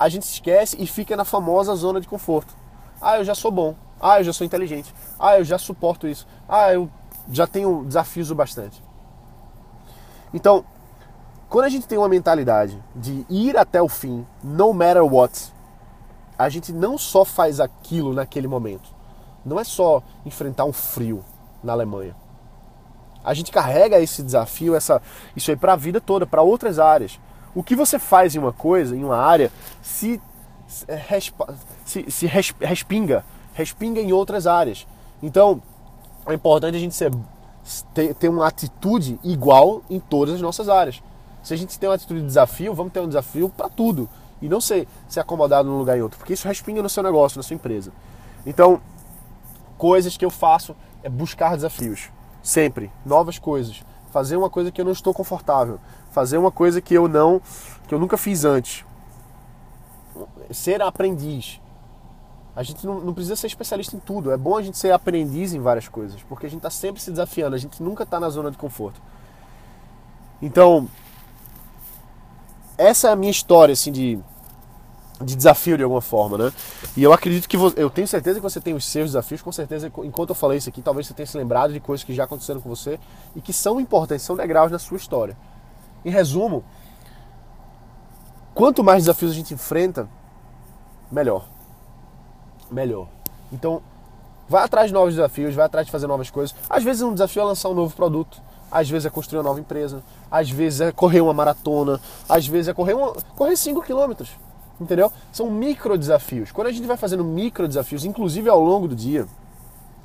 A 0.00 0.08
gente 0.08 0.22
esquece 0.22 0.76
e 0.80 0.86
fica 0.86 1.14
na 1.14 1.26
famosa 1.26 1.74
zona 1.74 2.00
de 2.00 2.08
conforto. 2.08 2.56
Ah, 3.02 3.18
eu 3.18 3.24
já 3.24 3.34
sou 3.34 3.50
bom. 3.50 3.74
Ah, 4.00 4.20
eu 4.20 4.24
já 4.24 4.32
sou 4.32 4.46
inteligente. 4.46 4.94
Ah, 5.18 5.38
eu 5.38 5.44
já 5.44 5.58
suporto 5.58 6.08
isso. 6.08 6.26
Ah, 6.48 6.72
eu 6.72 6.88
já 7.30 7.46
tenho 7.46 7.84
desafios 7.84 8.30
o 8.30 8.34
bastante. 8.34 8.82
Então, 10.32 10.64
quando 11.48 11.64
a 11.64 11.68
gente 11.68 11.86
tem 11.86 11.98
uma 11.98 12.08
mentalidade 12.08 12.82
de 12.94 13.24
ir 13.28 13.56
até 13.56 13.80
o 13.80 13.88
fim, 13.88 14.26
no 14.42 14.72
matter 14.72 15.04
what, 15.04 15.52
a 16.38 16.48
gente 16.48 16.72
não 16.72 16.96
só 16.98 17.24
faz 17.24 17.60
aquilo 17.60 18.12
naquele 18.12 18.46
momento. 18.46 18.90
Não 19.44 19.58
é 19.58 19.64
só 19.64 20.02
enfrentar 20.24 20.64
um 20.64 20.72
frio 20.72 21.24
na 21.62 21.72
Alemanha. 21.72 22.14
A 23.24 23.34
gente 23.34 23.50
carrega 23.50 24.00
esse 24.00 24.22
desafio, 24.22 24.74
essa, 24.74 25.02
isso 25.34 25.50
aí 25.50 25.56
para 25.56 25.72
a 25.72 25.76
vida 25.76 26.00
toda, 26.00 26.26
para 26.26 26.42
outras 26.42 26.78
áreas. 26.78 27.18
O 27.54 27.62
que 27.62 27.74
você 27.74 27.98
faz 27.98 28.34
em 28.34 28.38
uma 28.38 28.52
coisa, 28.52 28.94
em 28.94 29.02
uma 29.02 29.16
área, 29.16 29.50
se, 29.82 30.20
se, 31.84 32.10
se 32.10 32.26
respinga 32.26 33.24
respinga 33.58 34.00
em 34.00 34.12
outras 34.12 34.46
áreas. 34.46 34.86
Então, 35.20 35.60
é 36.24 36.32
importante 36.32 36.76
a 36.76 36.78
gente 36.78 36.94
ser, 36.94 37.10
ter, 37.92 38.14
ter 38.14 38.28
uma 38.28 38.46
atitude 38.46 39.18
igual 39.24 39.82
em 39.90 39.98
todas 39.98 40.36
as 40.36 40.40
nossas 40.40 40.68
áreas. 40.68 41.02
Se 41.48 41.54
a 41.54 41.56
gente 41.56 41.78
tem 41.78 41.88
uma 41.88 41.94
atitude 41.94 42.20
de 42.20 42.26
desafio, 42.26 42.74
vamos 42.74 42.92
ter 42.92 43.00
um 43.00 43.06
desafio 43.06 43.48
para 43.48 43.70
tudo. 43.70 44.06
E 44.42 44.50
não 44.50 44.60
ser, 44.60 44.86
ser 45.08 45.20
acomodado 45.20 45.66
num 45.66 45.78
lugar 45.78 45.96
em 45.96 46.02
outro, 46.02 46.18
porque 46.18 46.34
isso 46.34 46.46
respinga 46.46 46.82
no 46.82 46.90
seu 46.90 47.02
negócio, 47.02 47.38
na 47.38 47.42
sua 47.42 47.54
empresa. 47.54 47.90
Então, 48.44 48.82
coisas 49.78 50.14
que 50.14 50.26
eu 50.26 50.28
faço 50.28 50.76
é 51.02 51.08
buscar 51.08 51.54
desafios. 51.54 52.10
Sempre. 52.42 52.90
Novas 53.02 53.38
coisas. 53.38 53.82
Fazer 54.10 54.36
uma 54.36 54.50
coisa 54.50 54.70
que 54.70 54.78
eu 54.78 54.84
não 54.84 54.92
estou 54.92 55.14
confortável. 55.14 55.80
Fazer 56.10 56.36
uma 56.36 56.52
coisa 56.52 56.82
que 56.82 56.92
eu 56.92 57.08
não. 57.08 57.40
que 57.86 57.94
eu 57.94 57.98
nunca 57.98 58.18
fiz 58.18 58.44
antes. 58.44 58.84
Ser 60.50 60.82
aprendiz. 60.82 61.62
A 62.54 62.62
gente 62.62 62.84
não, 62.84 63.00
não, 63.00 63.14
precisa 63.14 63.36
ser 63.36 63.46
especialista 63.46 63.96
em 63.96 64.00
tudo. 64.00 64.30
É 64.30 64.36
bom 64.36 64.54
a 64.54 64.62
gente 64.62 64.76
ser 64.76 64.92
aprendiz 64.92 65.54
em 65.54 65.60
várias 65.60 65.88
coisas, 65.88 66.22
porque 66.24 66.44
a 66.44 66.50
gente 66.50 66.58
está 66.58 66.70
sempre 66.70 67.00
se 67.00 67.10
desafiando, 67.10 67.56
a 67.56 67.58
gente 67.58 67.82
nunca 67.82 68.02
está 68.02 68.20
na 68.20 68.28
zona 68.28 68.50
de 68.50 68.58
conforto. 68.58 69.00
Então, 70.42 70.86
essa 72.78 73.08
é 73.08 73.12
a 73.12 73.16
minha 73.16 73.30
história 73.30 73.72
assim 73.72 73.92
de, 73.92 74.18
de 75.20 75.36
desafio 75.36 75.76
de 75.76 75.82
alguma 75.82 76.00
forma, 76.00 76.38
né? 76.38 76.52
E 76.96 77.02
eu 77.02 77.12
acredito 77.12 77.48
que 77.48 77.56
você, 77.56 77.82
eu 77.82 77.90
tenho 77.90 78.08
certeza 78.08 78.38
que 78.38 78.42
você 78.42 78.60
tem 78.60 78.72
os 78.72 78.86
seus 78.86 79.10
desafios, 79.10 79.42
com 79.42 79.52
certeza, 79.52 79.92
enquanto 80.04 80.30
eu 80.30 80.34
falei 80.34 80.58
isso 80.58 80.68
aqui, 80.68 80.80
talvez 80.80 81.06
você 81.06 81.14
tenha 81.14 81.26
se 81.26 81.36
lembrado 81.36 81.72
de 81.72 81.80
coisas 81.80 82.04
que 82.04 82.14
já 82.14 82.24
aconteceram 82.24 82.60
com 82.60 82.68
você 82.68 82.98
e 83.36 83.40
que 83.40 83.52
são 83.52 83.78
importantes, 83.80 84.24
são 84.24 84.36
degraus 84.36 84.72
na 84.72 84.78
sua 84.78 84.96
história. 84.96 85.36
Em 86.04 86.10
resumo, 86.10 86.64
quanto 88.54 88.82
mais 88.82 89.02
desafios 89.02 89.32
a 89.32 89.34
gente 89.34 89.52
enfrenta, 89.52 90.08
melhor 91.10 91.44
melhor. 92.70 93.08
Então, 93.52 93.82
vai 94.48 94.64
atrás 94.64 94.88
de 94.88 94.94
novos 94.94 95.14
desafios, 95.14 95.54
vai 95.54 95.66
atrás 95.66 95.86
de 95.86 95.92
fazer 95.92 96.06
novas 96.06 96.30
coisas. 96.30 96.54
Às 96.68 96.82
vezes 96.82 97.02
um 97.02 97.12
desafio 97.12 97.42
é 97.42 97.44
lançar 97.44 97.68
um 97.68 97.74
novo 97.74 97.94
produto, 97.94 98.40
às 98.70 98.88
vezes 98.88 99.06
é 99.06 99.10
construir 99.10 99.38
uma 99.38 99.44
nova 99.44 99.60
empresa, 99.60 100.02
às 100.30 100.50
vezes 100.50 100.80
é 100.80 100.92
correr 100.92 101.20
uma 101.20 101.32
maratona, 101.32 102.00
às 102.28 102.46
vezes 102.46 102.68
é 102.68 102.74
correr 102.74 102.94
uma, 102.94 103.12
correr 103.36 103.56
5 103.56 103.82
quilômetros. 103.82 104.30
Entendeu? 104.80 105.10
São 105.32 105.50
micro 105.50 105.98
desafios. 105.98 106.52
Quando 106.52 106.68
a 106.68 106.72
gente 106.72 106.86
vai 106.86 106.96
fazendo 106.96 107.24
micro 107.24 107.66
desafios, 107.66 108.04
inclusive 108.04 108.48
ao 108.48 108.60
longo 108.60 108.86
do 108.86 108.94
dia, 108.94 109.26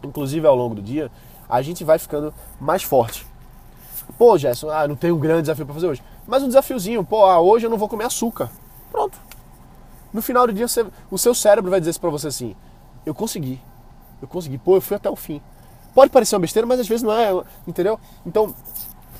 inclusive 0.03 0.45
ao 0.47 0.55
longo 0.55 0.75
do 0.75 0.81
dia, 0.81 1.11
a 1.47 1.61
gente 1.61 1.83
vai 1.83 1.99
ficando 1.99 2.33
mais 2.59 2.81
forte. 2.81 3.27
Pô, 4.17 4.37
Gerson, 4.37 4.69
ah, 4.69 4.87
não 4.87 4.95
tenho 4.95 5.15
um 5.15 5.19
grande 5.19 5.41
desafio 5.41 5.65
para 5.65 5.75
fazer 5.75 5.87
hoje. 5.87 6.03
Mas 6.27 6.41
um 6.41 6.47
desafiozinho, 6.47 7.03
pô, 7.03 7.25
ah, 7.25 7.39
hoje 7.39 7.65
eu 7.65 7.69
não 7.69 7.77
vou 7.77 7.87
comer 7.87 8.05
açúcar. 8.05 8.49
Pronto. 8.91 9.17
No 10.11 10.21
final 10.21 10.47
do 10.47 10.53
dia, 10.53 10.67
você, 10.67 10.85
o 11.09 11.17
seu 11.17 11.33
cérebro 11.33 11.71
vai 11.71 11.79
dizer 11.79 11.97
para 11.99 12.09
você 12.09 12.27
assim: 12.27 12.55
eu 13.05 13.13
consegui. 13.13 13.59
eu 14.21 14.27
consegui, 14.27 14.57
pô, 14.57 14.75
eu 14.75 14.81
fui 14.81 14.95
até 14.95 15.09
o 15.09 15.15
fim. 15.15 15.41
Pode 15.93 16.11
parecer 16.11 16.35
uma 16.35 16.41
besteira, 16.41 16.67
mas 16.67 16.79
às 16.79 16.87
vezes 16.87 17.03
não 17.03 17.13
é, 17.13 17.31
entendeu? 17.67 17.99
Então, 18.25 18.53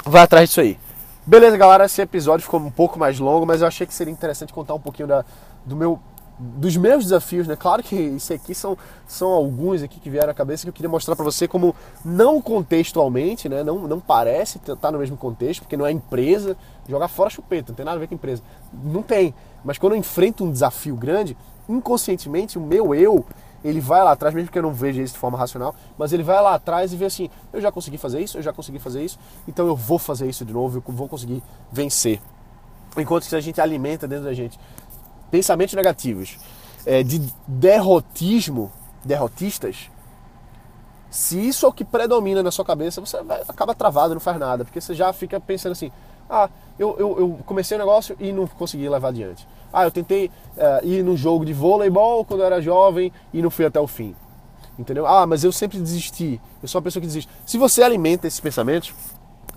vai 0.05 0.23
atrás 0.23 0.49
disso 0.49 0.61
aí. 0.61 0.77
Beleza, 1.25 1.55
galera, 1.55 1.85
esse 1.85 2.01
episódio 2.01 2.43
ficou 2.43 2.59
um 2.59 2.71
pouco 2.71 2.99
mais 2.99 3.19
longo, 3.19 3.45
mas 3.45 3.61
eu 3.61 3.67
achei 3.67 3.87
que 3.87 3.93
seria 3.93 4.11
interessante 4.11 4.51
contar 4.51 4.73
um 4.73 4.79
pouquinho 4.79 5.07
da, 5.07 5.23
do 5.65 5.75
meu 5.75 5.99
dos 6.39 6.75
meus 6.75 7.03
desafios, 7.03 7.47
né? 7.47 7.55
Claro 7.55 7.83
que 7.83 7.95
isso 7.95 8.33
aqui 8.33 8.55
são, 8.55 8.77
são 9.07 9.29
alguns 9.29 9.83
aqui 9.83 9.99
que 9.99 10.09
vieram 10.09 10.31
à 10.31 10.33
cabeça 10.33 10.63
que 10.63 10.69
eu 10.69 10.73
queria 10.73 10.89
mostrar 10.89 11.15
para 11.15 11.23
você 11.23 11.47
como 11.47 11.75
não 12.03 12.41
contextualmente, 12.41 13.47
né? 13.47 13.63
Não, 13.63 13.87
não 13.87 13.99
parece 13.99 14.57
estar 14.57 14.75
tá 14.75 14.91
no 14.91 14.97
mesmo 14.97 15.15
contexto, 15.15 15.61
porque 15.61 15.77
não 15.77 15.85
é 15.85 15.91
empresa, 15.91 16.57
jogar 16.89 17.07
fora 17.07 17.29
chupeta, 17.29 17.71
não 17.71 17.75
tem 17.75 17.85
nada 17.85 17.97
a 17.97 17.99
ver 17.99 18.07
com 18.07 18.15
empresa. 18.15 18.41
Não 18.73 19.03
tem. 19.03 19.33
Mas 19.63 19.77
quando 19.77 19.93
eu 19.93 19.99
enfrento 19.99 20.43
um 20.43 20.51
desafio 20.51 20.95
grande, 20.95 21.37
inconscientemente 21.69 22.57
o 22.57 22.61
meu 22.61 22.93
eu, 22.95 23.25
ele 23.63 23.79
vai 23.79 24.03
lá 24.03 24.11
atrás, 24.11 24.35
mesmo 24.35 24.51
que 24.51 24.57
eu 24.57 24.63
não 24.63 24.73
veja 24.73 25.01
isso 25.01 25.13
de 25.13 25.19
forma 25.19 25.37
racional, 25.37 25.73
mas 25.97 26.11
ele 26.11 26.23
vai 26.23 26.41
lá 26.41 26.55
atrás 26.55 26.91
e 26.91 26.97
vê 26.97 27.05
assim, 27.05 27.29
eu 27.51 27.61
já 27.61 27.71
consegui 27.71 27.97
fazer 27.97 28.21
isso, 28.21 28.37
eu 28.37 28.41
já 28.41 28.51
consegui 28.51 28.79
fazer 28.79 29.03
isso, 29.03 29.17
então 29.47 29.65
eu 29.65 29.75
vou 29.75 29.97
fazer 29.97 30.27
isso 30.27 30.43
de 30.43 30.51
novo, 30.51 30.83
eu 30.85 30.93
vou 30.93 31.07
conseguir 31.07 31.41
vencer. 31.71 32.19
Enquanto 32.97 33.27
que 33.27 33.35
a 33.35 33.41
gente 33.41 33.59
alimenta 33.61 34.07
dentro 34.07 34.25
da 34.25 34.33
gente 34.33 34.59
pensamentos 35.31 35.73
negativos, 35.73 36.37
é, 36.85 37.01
de 37.01 37.19
derrotismo, 37.47 38.71
derrotistas, 39.03 39.89
se 41.09 41.39
isso 41.47 41.65
é 41.65 41.69
o 41.69 41.73
que 41.73 41.85
predomina 41.85 42.43
na 42.43 42.51
sua 42.51 42.65
cabeça, 42.65 42.99
você 42.99 43.17
acaba 43.47 43.73
travado, 43.73 44.13
não 44.13 44.21
faz 44.21 44.37
nada, 44.37 44.65
porque 44.65 44.81
você 44.81 44.93
já 44.93 45.13
fica 45.13 45.39
pensando 45.39 45.71
assim, 45.71 45.91
ah, 46.29 46.49
eu, 46.77 46.95
eu, 46.97 47.19
eu 47.19 47.39
comecei 47.45 47.77
o 47.77 47.79
um 47.79 47.83
negócio 47.83 48.15
e 48.19 48.31
não 48.31 48.47
consegui 48.47 48.89
levar 48.89 49.09
adiante. 49.09 49.47
Ah, 49.73 49.83
eu 49.83 49.91
tentei 49.91 50.27
uh, 50.27 50.85
ir 50.85 51.03
num 51.03 51.17
jogo 51.17 51.43
de 51.43 51.51
voleibol 51.51 52.23
quando 52.23 52.41
eu 52.41 52.45
era 52.45 52.61
jovem 52.61 53.11
e 53.33 53.41
não 53.41 53.49
fui 53.49 53.65
até 53.65 53.79
o 53.79 53.87
fim. 53.87 54.15
Entendeu? 54.77 55.05
Ah, 55.05 55.25
mas 55.25 55.43
eu 55.43 55.51
sempre 55.51 55.79
desisti. 55.79 56.39
Eu 56.61 56.67
sou 56.67 56.79
uma 56.79 56.83
pessoa 56.83 57.01
que 57.01 57.07
desiste. 57.07 57.31
Se 57.45 57.57
você 57.57 57.83
alimenta 57.83 58.27
esses 58.27 58.39
pensamentos, 58.39 58.93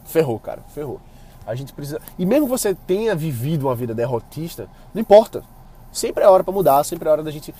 ferrou, 0.04 0.38
cara, 0.38 0.62
ferrou. 0.74 1.00
A 1.46 1.54
gente 1.54 1.72
precisa. 1.72 2.00
E 2.18 2.26
mesmo 2.26 2.46
que 2.46 2.50
você 2.50 2.74
tenha 2.74 3.14
vivido 3.14 3.66
uma 3.66 3.74
vida 3.74 3.94
derrotista, 3.94 4.68
não 4.92 5.00
importa. 5.00 5.44
Sempre 5.92 6.24
é 6.24 6.28
hora 6.28 6.42
para 6.42 6.52
mudar, 6.52 6.82
sempre 6.84 7.08
é 7.08 7.12
hora 7.12 7.22
da 7.22 7.30
gente 7.30 7.54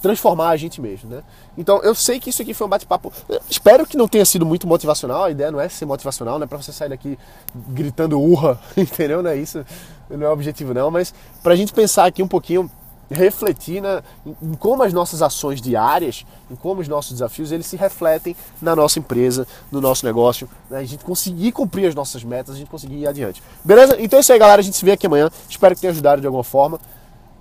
transformar 0.00 0.50
a 0.50 0.56
gente 0.56 0.80
mesmo, 0.80 1.10
né? 1.10 1.22
Então 1.56 1.80
eu 1.82 1.94
sei 1.94 2.18
que 2.18 2.30
isso 2.30 2.42
aqui 2.42 2.54
foi 2.54 2.66
um 2.66 2.70
bate-papo. 2.70 3.12
Espero 3.48 3.86
que 3.86 3.96
não 3.96 4.08
tenha 4.08 4.24
sido 4.24 4.44
muito 4.44 4.66
motivacional. 4.66 5.24
A 5.24 5.30
ideia 5.30 5.50
não 5.50 5.60
é 5.60 5.68
ser 5.68 5.86
motivacional, 5.86 6.38
não 6.38 6.44
é 6.44 6.46
para 6.46 6.60
você 6.60 6.72
sair 6.72 6.88
daqui 6.88 7.18
gritando 7.54 8.20
urra, 8.20 8.60
entendeu? 8.76 9.22
Não 9.22 9.30
é 9.30 9.36
isso, 9.36 9.64
não 10.10 10.26
é 10.26 10.28
o 10.28 10.32
objetivo 10.32 10.74
não. 10.74 10.90
Mas 10.90 11.14
para 11.42 11.52
a 11.52 11.56
gente 11.56 11.72
pensar 11.72 12.06
aqui 12.06 12.22
um 12.22 12.28
pouquinho, 12.28 12.70
refletir 13.12 13.80
na, 13.80 14.02
em 14.24 14.54
como 14.54 14.82
as 14.82 14.92
nossas 14.92 15.22
ações 15.22 15.60
diárias, 15.60 16.24
em 16.50 16.56
como 16.56 16.80
os 16.80 16.88
nossos 16.88 17.12
desafios, 17.12 17.52
eles 17.52 17.66
se 17.66 17.76
refletem 17.76 18.34
na 18.60 18.74
nossa 18.74 18.98
empresa, 18.98 19.46
no 19.70 19.80
nosso 19.80 20.04
negócio, 20.04 20.48
né? 20.70 20.78
a 20.78 20.84
gente 20.84 21.04
conseguir 21.04 21.52
cumprir 21.52 21.86
as 21.86 21.94
nossas 21.94 22.24
metas, 22.24 22.54
a 22.54 22.58
gente 22.58 22.70
conseguir 22.70 22.96
ir 22.96 23.06
adiante. 23.06 23.42
Beleza? 23.64 23.96
Então 24.00 24.18
é 24.18 24.20
isso 24.20 24.32
aí, 24.32 24.38
galera. 24.38 24.60
A 24.60 24.64
gente 24.64 24.76
se 24.76 24.84
vê 24.84 24.92
aqui 24.92 25.06
amanhã. 25.06 25.30
Espero 25.48 25.74
que 25.74 25.80
tenha 25.80 25.92
ajudado 25.92 26.20
de 26.20 26.26
alguma 26.26 26.44
forma. 26.44 26.80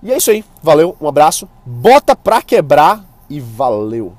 E 0.03 0.11
é 0.11 0.17
isso 0.17 0.31
aí. 0.31 0.43
Valeu, 0.61 0.95
um 0.99 1.07
abraço. 1.07 1.47
Bota 1.65 2.15
pra 2.15 2.41
quebrar 2.41 3.03
e 3.29 3.39
valeu. 3.39 4.13